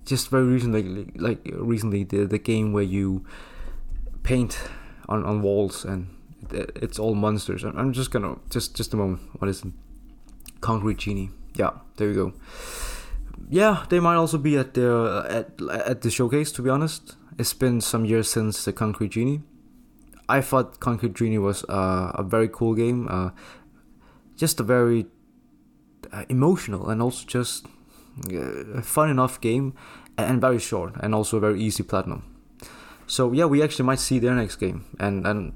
just 0.06 0.30
very 0.30 0.44
recently, 0.44 1.12
like 1.16 1.40
recently, 1.52 2.04
the 2.04 2.24
the 2.24 2.38
game 2.38 2.72
where 2.72 2.84
you 2.84 3.26
paint 4.22 4.58
on, 5.08 5.24
on 5.24 5.42
walls 5.42 5.84
and 5.84 6.08
it's 6.50 6.98
all 6.98 7.14
monsters. 7.14 7.64
I'm 7.64 7.92
just 7.92 8.10
gonna 8.10 8.36
just 8.50 8.74
just 8.74 8.94
a 8.94 8.96
moment. 8.96 9.20
What 9.38 9.48
is 9.48 9.62
it? 9.62 9.72
Concrete 10.60 10.98
Genie. 10.98 11.30
Yeah, 11.54 11.70
there 11.96 12.08
you 12.08 12.14
go. 12.14 12.32
Yeah, 13.50 13.84
they 13.88 14.00
might 14.00 14.16
also 14.16 14.38
be 14.38 14.56
at 14.56 14.74
the 14.74 15.26
at 15.28 15.60
at 15.70 16.00
the 16.00 16.10
showcase. 16.10 16.52
To 16.52 16.62
be 16.62 16.70
honest, 16.70 17.16
it's 17.38 17.52
been 17.52 17.80
some 17.80 18.04
years 18.04 18.30
since 18.30 18.64
the 18.64 18.72
Concrete 18.72 19.10
Genie. 19.10 19.42
I 20.28 20.40
thought 20.40 20.80
Concrete 20.80 21.14
Genie 21.14 21.38
was 21.38 21.64
uh, 21.64 22.12
a 22.14 22.22
very 22.22 22.48
cool 22.48 22.74
game. 22.74 23.06
Uh, 23.08 23.30
just 24.36 24.60
a 24.60 24.62
very 24.62 25.06
uh, 26.12 26.24
emotional 26.28 26.90
and 26.90 27.00
also 27.00 27.24
just 27.26 27.66
a 28.32 28.82
fun 28.82 29.10
enough 29.10 29.40
game 29.40 29.74
and 30.16 30.40
very 30.40 30.58
short 30.58 30.94
and 31.00 31.14
also 31.14 31.38
very 31.40 31.60
easy 31.60 31.82
platinum. 31.82 32.22
So 33.06 33.32
yeah, 33.32 33.44
we 33.44 33.62
actually 33.62 33.84
might 33.84 34.00
see 34.00 34.18
their 34.18 34.34
next 34.34 34.56
game 34.56 34.84
and 34.98 35.26
and 35.26 35.52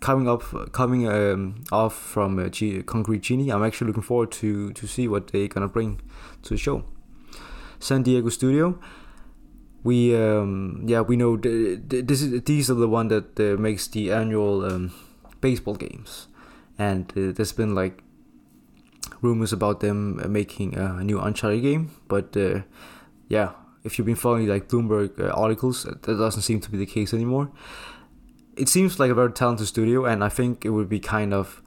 coming 0.00 0.28
up 0.28 0.72
coming 0.72 1.06
um, 1.08 1.64
off 1.70 1.94
from 1.94 2.38
uh, 2.38 2.48
G- 2.48 2.82
Concrete 2.82 3.22
Genie, 3.22 3.50
I'm 3.50 3.62
actually 3.62 3.88
looking 3.88 4.02
forward 4.02 4.32
to 4.32 4.72
to 4.72 4.86
see 4.86 5.06
what 5.08 5.28
they're 5.28 5.48
gonna 5.48 5.68
bring 5.68 6.00
to 6.42 6.50
the 6.50 6.56
show. 6.56 6.84
San 7.78 8.02
Diego 8.02 8.28
Studio. 8.28 8.78
We 9.82 10.14
um, 10.14 10.82
yeah 10.86 11.00
we 11.00 11.16
know 11.16 11.36
th- 11.36 11.80
th- 11.88 12.06
this 12.06 12.22
is 12.22 12.42
these 12.42 12.70
are 12.70 12.74
the 12.74 12.88
one 12.88 13.08
that 13.08 13.40
uh, 13.40 13.60
makes 13.60 13.88
the 13.88 14.12
annual 14.12 14.64
um, 14.64 14.92
baseball 15.40 15.74
games, 15.74 16.28
and 16.78 17.10
uh, 17.16 17.32
there's 17.32 17.52
been 17.52 17.74
like 17.74 18.02
rumors 19.20 19.52
about 19.52 19.80
them 19.80 20.20
making 20.32 20.76
a 20.76 21.02
new 21.02 21.20
Uncharted 21.20 21.62
game, 21.62 21.90
but 22.08 22.36
uh, 22.36 22.60
yeah, 23.28 23.52
if 23.84 23.98
you've 23.98 24.06
been 24.06 24.16
following 24.16 24.46
like 24.46 24.68
Bloomberg 24.68 25.18
uh, 25.18 25.30
articles, 25.30 25.84
that 25.84 26.02
doesn't 26.02 26.42
seem 26.42 26.60
to 26.60 26.70
be 26.70 26.78
the 26.78 26.86
case 26.86 27.14
anymore. 27.14 27.50
It 28.56 28.68
seems 28.68 28.98
like 28.98 29.10
a 29.10 29.14
very 29.14 29.32
talented 29.32 29.68
studio, 29.68 30.04
and 30.04 30.22
I 30.22 30.28
think 30.28 30.64
it 30.64 30.70
would 30.70 30.88
be 30.88 31.00
kind 31.00 31.32
of 31.32 31.62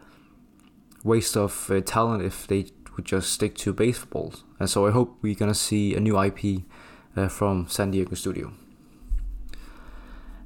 waste 1.04 1.36
of 1.36 1.70
uh, 1.72 1.82
talent 1.82 2.24
if 2.24 2.48
they 2.48 2.68
would 2.96 3.06
just 3.06 3.32
stick 3.32 3.56
to 3.56 3.74
baseballs. 3.74 4.44
And 4.60 4.70
so 4.70 4.86
I 4.86 4.92
hope 4.92 5.18
we're 5.22 5.36
gonna 5.36 5.56
see 5.56 5.96
a 5.96 6.00
new 6.00 6.22
IP 6.22 6.64
uh, 7.16 7.28
from 7.28 7.68
San 7.68 7.92
Diego 7.92 8.16
Studio. 8.16 8.54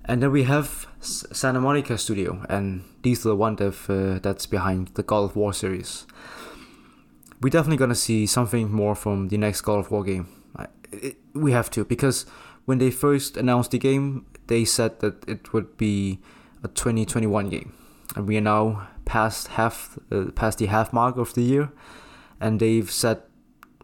And 0.05 0.23
then 0.23 0.31
we 0.31 0.43
have 0.43 0.87
Santa 1.01 1.59
Monica 1.59 1.97
Studio, 1.97 2.45
and 2.47 2.85
these 3.01 3.25
are 3.25 3.29
the 3.29 3.35
one 3.35 3.57
that, 3.57 3.75
uh, 3.89 4.19
that's 4.19 4.45
behind 4.45 4.89
the 4.93 5.03
God 5.03 5.25
of 5.25 5.35
War 5.35 5.51
series 5.51 6.05
we're 7.41 7.49
definitely 7.49 7.77
gonna 7.77 7.95
see 7.95 8.25
something 8.25 8.71
more 8.71 8.95
from 8.95 9.27
the 9.29 9.37
next 9.37 9.61
God 9.61 9.79
of 9.79 9.91
War 9.91 10.03
game. 10.03 10.27
It, 10.91 11.17
we 11.33 11.51
have 11.51 11.69
to 11.71 11.85
because 11.85 12.25
when 12.65 12.77
they 12.77 12.91
first 12.91 13.37
announced 13.37 13.71
the 13.71 13.79
game, 13.79 14.25
they 14.47 14.65
said 14.65 14.99
that 14.99 15.27
it 15.27 15.53
would 15.53 15.77
be 15.77 16.19
a 16.63 16.67
2021 16.67 17.49
game, 17.49 17.73
and 18.15 18.27
we 18.27 18.37
are 18.37 18.41
now 18.41 18.87
past 19.05 19.49
half 19.49 19.99
uh, 20.11 20.31
past 20.35 20.57
the 20.57 20.67
half 20.67 20.93
mark 20.93 21.17
of 21.17 21.33
the 21.33 21.41
year, 21.41 21.71
and 22.39 22.59
they've 22.59 22.89
said 22.89 23.21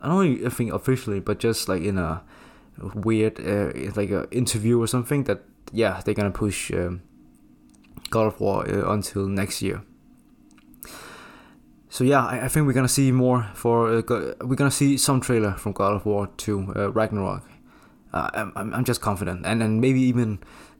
I 0.01 0.09
don't 0.09 0.49
think 0.49 0.73
officially, 0.73 1.19
but 1.19 1.39
just 1.39 1.69
like 1.69 1.83
in 1.83 1.97
a 1.97 2.23
weird 2.95 3.39
uh, 3.39 3.71
like 3.95 4.09
a 4.09 4.27
interview 4.31 4.81
or 4.81 4.87
something 4.87 5.25
that 5.25 5.41
yeah 5.71 6.01
they're 6.03 6.13
gonna 6.13 6.31
push 6.31 6.71
um, 6.71 7.01
God 8.09 8.27
of 8.27 8.39
War 8.39 8.67
uh, 8.67 8.91
until 8.91 9.27
next 9.27 9.61
year 9.61 9.83
so 11.93 12.03
yeah, 12.03 12.25
I, 12.25 12.45
I, 12.45 12.47
think 12.47 12.65
we're 12.65 12.73
gonna 12.73 12.87
see 12.87 13.11
more 13.11 13.51
for 13.53 13.87
uh, 13.87 14.01
we're 14.41 14.55
gonna 14.55 14.71
see 14.71 14.97
some 14.97 15.21
trailer 15.21 15.51
from 15.51 15.73
God 15.73 15.93
of 15.93 16.07
War 16.07 16.27
2 16.37 16.73
uh, 16.75 16.91
Ragnarok. 16.91 17.43
Uh, 18.11 18.49
I'm, 18.55 18.73
I'm 18.73 18.83
just 18.83 18.99
confident, 18.99 19.45
and 19.45 19.61
then 19.61 19.79
maybe 19.79 20.01
even 20.01 20.39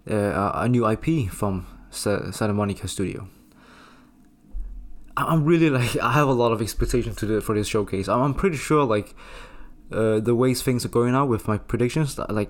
uh, 0.10 0.54
a 0.56 0.68
new 0.68 0.90
IP 0.90 1.30
from 1.30 1.68
Santa 1.92 2.54
Monica 2.56 2.88
Studio. 2.88 3.28
I'm 5.16 5.46
really 5.46 5.70
like 5.80 5.96
I 5.98 6.14
have 6.14 6.28
a 6.28 6.34
lot 6.34 6.52
of 6.52 6.64
expectations 6.64 7.18
to 7.18 7.42
for 7.42 7.54
this 7.54 7.68
showcase. 7.68 8.08
I'm, 8.08 8.20
I'm 8.20 8.34
pretty 8.34 8.58
sure 8.58 8.84
like 8.84 9.14
uh, 9.92 10.20
the 10.20 10.34
ways 10.34 10.64
things 10.64 10.84
are 10.84 10.90
going 10.90 11.12
now 11.12 11.28
with 11.28 11.48
my 11.48 11.60
predictions, 11.60 12.18
like 12.18 12.50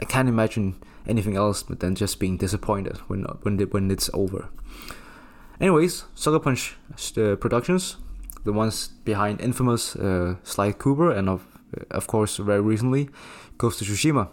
I 0.00 0.04
can't 0.04 0.28
imagine 0.28 0.80
anything 1.08 1.34
else 1.34 1.64
but 1.64 1.80
than 1.80 1.96
just 1.96 2.20
being 2.20 2.36
disappointed 2.36 2.98
when 3.08 3.24
when 3.42 3.58
when 3.58 3.90
it's 3.90 4.08
over. 4.14 4.48
Anyways, 5.60 6.04
Sucker 6.14 6.38
Punch 6.38 6.76
uh, 7.16 7.36
Productions, 7.36 7.96
the 8.44 8.52
ones 8.52 8.88
behind 9.04 9.40
Infamous, 9.40 9.96
uh, 9.96 10.36
Sly 10.42 10.72
Cooper, 10.72 11.10
and 11.10 11.28
of 11.28 11.46
of 11.90 12.06
course 12.06 12.36
very 12.36 12.60
recently, 12.60 13.08
Ghost 13.58 13.80
of 13.80 13.86
Tsushima. 13.86 14.28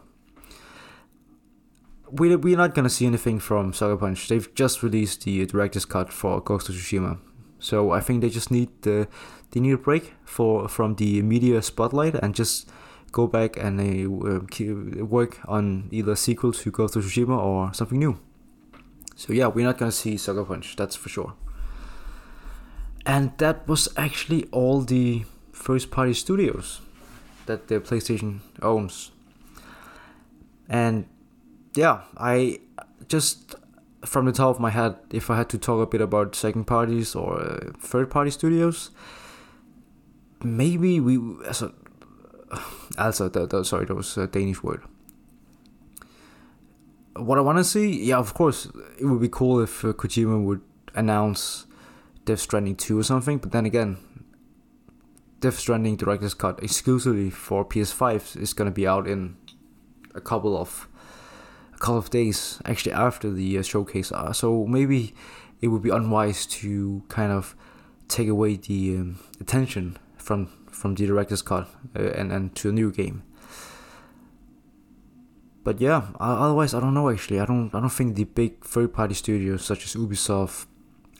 We 2.11 2.35
we're 2.35 2.57
not 2.57 2.75
gonna 2.75 2.89
see 2.89 3.05
anything 3.05 3.39
from 3.39 3.73
Sucker 3.73 3.97
Punch. 3.97 4.27
They've 4.27 4.53
just 4.53 4.83
released 4.83 5.23
the 5.23 5.45
director's 5.45 5.85
cut 5.85 6.11
for 6.11 6.41
Ghost 6.41 6.67
of 6.69 6.75
Tsushima, 6.75 7.19
so 7.57 7.91
I 7.91 8.01
think 8.01 8.21
they 8.21 8.29
just 8.29 8.51
need 8.51 8.69
the 8.81 9.07
they 9.51 9.61
need 9.61 9.73
a 9.73 9.77
break 9.77 10.13
for 10.25 10.67
from 10.67 10.95
the 10.95 11.21
media 11.21 11.61
spotlight 11.61 12.15
and 12.15 12.35
just 12.35 12.69
go 13.13 13.27
back 13.27 13.55
and 13.57 13.79
uh, 13.79 15.05
work 15.05 15.39
on 15.47 15.87
either 15.91 16.15
sequel 16.15 16.51
to 16.51 16.71
Ghost 16.71 16.97
of 16.97 17.05
Tsushima 17.05 17.37
or 17.37 17.73
something 17.73 17.99
new. 17.99 18.19
So 19.15 19.33
yeah, 19.33 19.47
we're 19.47 19.65
not 19.65 19.77
gonna 19.77 19.91
see 19.91 20.17
Sucker 20.17 20.43
Punch, 20.43 20.75
that's 20.75 20.95
for 20.95 21.09
sure. 21.09 21.33
And 23.05 23.37
that 23.37 23.67
was 23.67 23.89
actually 23.97 24.45
all 24.51 24.81
the 24.81 25.25
first 25.51 25.91
party 25.91 26.13
studios 26.13 26.81
that 27.45 27.67
the 27.67 27.79
PlayStation 27.79 28.39
owns. 28.61 29.11
And 30.69 31.05
yeah, 31.75 32.01
I 32.17 32.59
just 33.07 33.55
from 34.05 34.25
the 34.25 34.31
top 34.31 34.55
of 34.55 34.59
my 34.59 34.69
head, 34.69 34.95
if 35.11 35.29
I 35.29 35.37
had 35.37 35.49
to 35.49 35.57
talk 35.57 35.81
a 35.81 35.89
bit 35.89 36.01
about 36.01 36.35
second 36.35 36.65
parties 36.65 37.15
or 37.15 37.39
uh, 37.39 37.71
third 37.79 38.09
party 38.09 38.31
studios, 38.31 38.91
maybe 40.43 40.99
we 40.99 41.17
also, 41.45 41.73
also 42.97 43.29
the, 43.29 43.45
the, 43.47 43.63
sorry, 43.63 43.85
that 43.85 43.95
was 43.95 44.17
a 44.17 44.27
Danish 44.27 44.61
word. 44.61 44.83
What 47.15 47.37
I 47.37 47.41
want 47.41 47.59
to 47.59 47.63
see, 47.63 48.03
yeah, 48.03 48.17
of 48.17 48.33
course, 48.33 48.67
it 48.99 49.05
would 49.05 49.21
be 49.21 49.29
cool 49.29 49.59
if 49.59 49.85
uh, 49.85 49.93
Kojima 49.93 50.43
would 50.43 50.61
announce 50.95 51.67
Death 52.25 52.39
Stranding 52.39 52.75
2 52.75 52.97
or 52.97 53.03
something, 53.03 53.37
but 53.37 53.51
then 53.51 53.65
again, 53.65 53.97
Death 55.39 55.59
Stranding 55.59 55.97
Director's 55.97 56.33
Cut 56.33 56.63
exclusively 56.63 57.29
for 57.29 57.65
PS5 57.65 58.41
is 58.41 58.53
going 58.53 58.65
to 58.65 58.73
be 58.73 58.87
out 58.87 59.07
in 59.07 59.35
a 60.15 60.21
couple 60.21 60.57
of 60.57 60.87
a 61.73 61.77
couple 61.77 61.97
of 61.97 62.09
days 62.09 62.61
actually 62.65 62.93
after 62.93 63.29
the 63.29 63.57
uh, 63.57 63.61
showcase. 63.61 64.11
Uh, 64.11 64.31
so 64.31 64.65
maybe 64.65 65.13
it 65.59 65.67
would 65.67 65.81
be 65.81 65.89
unwise 65.89 66.45
to 66.45 67.03
kind 67.09 67.31
of 67.31 67.55
take 68.07 68.29
away 68.29 68.55
the 68.55 68.95
um, 68.95 69.19
attention 69.41 69.97
from 70.17 70.47
from 70.71 70.95
the 70.95 71.05
director's 71.05 71.41
cut 71.41 71.67
uh, 71.95 72.03
and 72.11 72.31
and 72.31 72.55
to 72.55 72.69
a 72.69 72.71
new 72.71 72.89
game. 72.89 73.23
But 75.63 75.79
yeah, 75.79 76.07
otherwise 76.19 76.73
I 76.73 76.81
don't 76.81 76.93
know 76.93 77.09
actually. 77.09 77.39
I 77.39 77.45
don't 77.45 77.73
I 77.73 77.79
don't 77.79 77.89
think 77.89 78.15
the 78.15 78.25
big 78.25 78.63
third 78.63 78.93
party 78.93 79.13
studios 79.13 79.63
such 79.63 79.85
as 79.85 79.95
Ubisoft, 79.95 80.65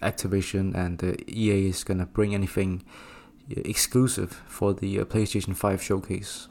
Activision, 0.01 0.75
and 0.75 1.01
uh, 1.01 1.13
EA 1.27 1.69
is 1.69 1.83
gonna 1.83 2.05
bring 2.05 2.33
anything 2.35 2.83
uh, 3.49 3.61
exclusive 3.63 4.41
for 4.47 4.73
the 4.73 4.99
uh, 4.99 5.05
PlayStation 5.05 5.55
Five 5.55 5.81
showcase. 5.81 6.49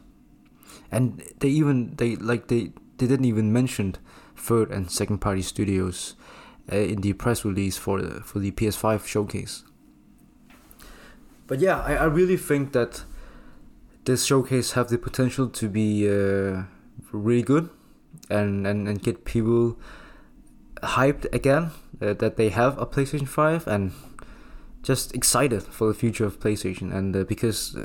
And 0.91 1.23
they 1.41 1.49
even 1.49 1.95
they 1.97 2.17
like 2.17 2.49
they 2.49 2.73
they 2.97 3.07
didn't 3.07 3.27
even 3.27 3.53
mention 3.53 3.97
third 4.37 4.71
and 4.71 4.91
second 4.91 5.19
party 5.19 5.43
studios 5.43 6.15
uh, 6.73 6.77
in 6.77 7.03
the 7.03 7.13
press 7.13 7.45
release 7.45 7.77
for 7.77 8.01
the 8.01 8.21
for 8.23 8.39
the 8.39 8.53
PS5 8.53 9.07
showcase. 9.07 9.65
But 11.47 11.61
yeah, 11.61 11.81
I, 11.81 11.95
I 11.95 12.05
really 12.05 12.39
think 12.39 12.73
that 12.73 13.05
this 14.05 14.25
showcase 14.25 14.73
have 14.73 14.89
the 14.89 14.97
potential 14.97 15.49
to 15.49 15.69
be 15.69 16.09
uh, 16.09 16.63
really 17.13 17.43
good 17.43 17.69
and, 18.31 18.67
and, 18.67 18.89
and 18.89 19.03
get 19.03 19.25
people 19.25 19.79
hyped 20.83 21.33
again 21.33 21.71
uh, 22.01 22.13
that 22.15 22.37
they 22.37 22.49
have 22.49 22.79
a 22.79 22.87
PlayStation 22.87 23.29
5 23.29 23.67
and 23.67 23.93
just 24.83 25.15
excited 25.15 25.63
for 25.63 25.87
the 25.87 25.95
future 25.95 26.25
of 26.25 26.41
PlayStation. 26.41 26.93
And 26.93 27.15
uh, 27.15 27.25
because 27.25 27.77
uh, 27.77 27.85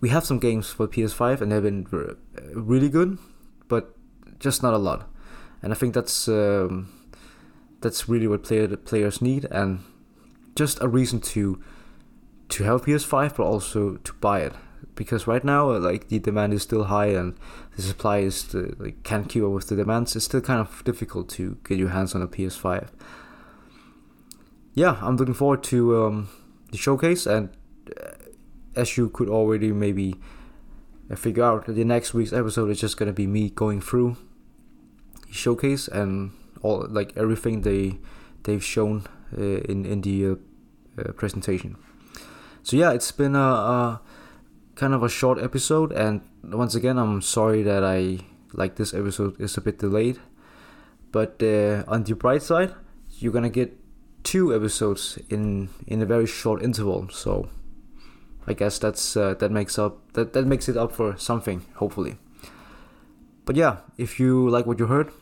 we 0.00 0.08
have 0.08 0.24
some 0.24 0.38
games 0.38 0.68
for 0.68 0.88
PS5 0.88 1.40
and 1.40 1.52
they've 1.52 1.62
been 1.62 1.86
really 2.54 2.88
good 2.88 3.18
but 3.68 3.96
just 4.38 4.62
not 4.62 4.74
a 4.74 4.78
lot. 4.78 5.08
And 5.62 5.72
I 5.72 5.76
think 5.76 5.94
that's 5.94 6.28
um, 6.28 6.88
that's 7.80 8.08
really 8.08 8.26
what 8.26 8.42
player, 8.42 8.76
players 8.76 9.22
need 9.22 9.46
and 9.50 9.80
just 10.56 10.82
a 10.82 10.88
reason 10.88 11.20
to 11.20 11.62
to 12.48 12.64
have 12.64 12.84
PS5 12.84 13.36
but 13.36 13.44
also 13.44 13.96
to 13.96 14.12
buy 14.14 14.40
it 14.40 14.54
because 14.94 15.26
right 15.26 15.44
now 15.44 15.70
uh, 15.70 15.78
like 15.78 16.08
the 16.08 16.18
demand 16.18 16.52
is 16.52 16.62
still 16.62 16.84
high 16.84 17.06
and 17.06 17.36
the 17.76 17.82
supply 17.82 18.18
is 18.18 18.36
still, 18.36 18.70
like 18.78 19.02
can't 19.02 19.28
keep 19.28 19.42
up 19.42 19.50
with 19.50 19.68
the 19.68 19.76
demands. 19.76 20.14
It's 20.16 20.24
still 20.24 20.40
kind 20.40 20.60
of 20.60 20.84
difficult 20.84 21.28
to 21.30 21.58
get 21.64 21.78
your 21.78 21.90
hands 21.90 22.14
on 22.14 22.22
a 22.22 22.28
PS5 22.28 22.88
yeah 24.74 24.98
I'm 25.02 25.16
looking 25.16 25.34
forward 25.34 25.62
to 25.64 26.04
um, 26.04 26.28
the 26.70 26.78
showcase 26.78 27.26
and 27.26 27.50
uh, 28.00 28.12
as 28.74 28.96
you 28.96 29.08
could 29.10 29.28
already 29.28 29.72
maybe 29.72 30.14
uh, 31.10 31.16
figure 31.16 31.44
out 31.44 31.66
the 31.66 31.84
next 31.84 32.14
week's 32.14 32.32
episode 32.32 32.70
is 32.70 32.80
just 32.80 32.96
gonna 32.96 33.12
be 33.12 33.26
me 33.26 33.50
going 33.50 33.80
through 33.80 34.16
the 35.26 35.34
showcase 35.34 35.88
and 35.88 36.32
all 36.62 36.86
like 36.88 37.12
everything 37.16 37.62
they 37.62 37.98
they've 38.44 38.64
shown 38.64 39.04
uh, 39.36 39.42
in 39.42 39.84
in 39.84 40.00
the 40.02 40.26
uh, 40.26 40.34
uh, 40.98 41.12
presentation. 41.12 41.76
So 42.62 42.76
yeah 42.76 42.92
it's 42.92 43.12
been 43.12 43.36
a 43.36 44.00
kind 44.74 44.94
of 44.94 45.02
a 45.02 45.08
short 45.08 45.38
episode, 45.38 45.92
and 45.92 46.22
once 46.44 46.74
again, 46.74 46.98
I'm 46.98 47.22
sorry 47.22 47.62
that 47.62 47.84
I 47.84 48.18
like 48.52 48.76
this 48.76 48.94
episode 48.94 49.40
is 49.40 49.56
a 49.56 49.60
bit 49.60 49.78
delayed. 49.78 50.18
But 51.10 51.42
uh, 51.42 51.84
on 51.88 52.04
the 52.04 52.14
bright 52.14 52.42
side, 52.42 52.74
you're 53.18 53.32
gonna 53.32 53.50
get 53.50 53.78
two 54.22 54.54
episodes 54.54 55.18
in 55.28 55.68
in 55.86 56.00
a 56.02 56.06
very 56.06 56.26
short 56.26 56.62
interval. 56.62 57.08
So 57.10 57.48
I 58.46 58.54
guess 58.54 58.78
that's 58.78 59.16
uh, 59.16 59.34
that 59.34 59.50
makes 59.50 59.78
up 59.78 60.12
that 60.14 60.32
that 60.32 60.46
makes 60.46 60.68
it 60.68 60.76
up 60.76 60.92
for 60.92 61.16
something, 61.16 61.64
hopefully. 61.74 62.16
But 63.44 63.56
yeah, 63.56 63.78
if 63.98 64.20
you 64.20 64.48
like 64.48 64.66
what 64.66 64.78
you 64.78 64.86
heard, 64.86 65.12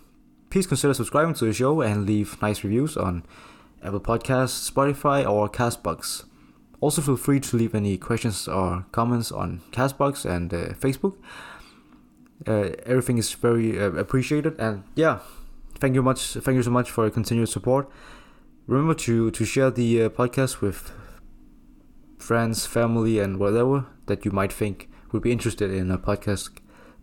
please 0.51 0.67
consider 0.67 0.95
subscribing 0.95 1.35
to 1.35 1.47
the 1.47 1.53
show 1.53 1.81
and 1.81 2.07
leave 2.07 2.41
nice 2.43 2.63
reviews 2.63 2.97
on 2.97 3.25
Apple 3.83 4.01
Podcasts, 4.01 4.71
Spotify, 4.71 5.29
or 5.29 5.49
Castbox. 5.49 6.25
Also, 6.81 7.03
feel 7.03 7.17
free 7.17 7.41
to 7.41 7.57
leave 7.57 7.75
any 7.75 7.99
questions 7.99 8.49
or 8.49 8.87
comments 8.93 9.31
on 9.31 9.61
Castbox 9.71 10.25
and 10.25 10.53
uh, 10.55 10.69
Facebook. 10.75 11.17
Uh, 12.49 12.71
everything 12.87 13.19
is 13.19 13.33
very 13.35 13.79
uh, 13.79 13.91
appreciated, 13.93 14.59
and 14.59 14.83
yeah, 14.95 15.19
thank 15.79 15.95
you 15.95 16.03
much. 16.03 16.21
Thank 16.35 16.57
you 16.57 16.63
so 16.63 16.71
much 16.71 16.91
for 16.91 17.05
your 17.05 17.11
continued 17.11 17.51
support. 17.51 17.91
Remember 18.67 18.95
to 18.95 19.31
to 19.31 19.45
share 19.45 19.71
the 19.71 20.05
uh, 20.05 20.09
podcast 20.09 20.63
with 20.63 20.91
friends, 22.19 22.65
family, 22.67 23.19
and 23.19 23.39
whatever 23.39 23.87
that 24.07 24.25
you 24.25 24.31
might 24.31 24.53
think 24.53 24.89
would 25.13 25.23
be 25.23 25.33
interested 25.33 25.71
in 25.71 25.91
a 25.91 25.99
podcast 25.99 26.51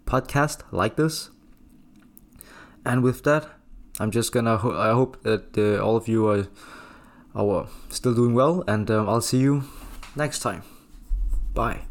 podcast 0.06 0.64
like 0.72 0.96
this. 0.96 1.30
And 2.84 3.04
with 3.04 3.24
that, 3.26 3.48
I'm 4.00 4.10
just 4.12 4.32
gonna. 4.32 4.58
Ho- 4.58 4.76
I 4.78 4.94
hope 4.94 5.22
that 5.24 5.58
uh, 5.58 5.84
all 5.84 5.96
of 5.98 6.08
you 6.08 6.28
are 6.28 6.48
are 7.38 7.68
still 7.90 8.14
doing 8.14 8.34
well, 8.34 8.64
and 8.68 8.90
um, 8.92 9.08
I'll 9.08 9.22
see 9.22 9.40
you 9.40 9.64
next 10.16 10.40
time. 10.40 10.64
Bye. 11.54 11.82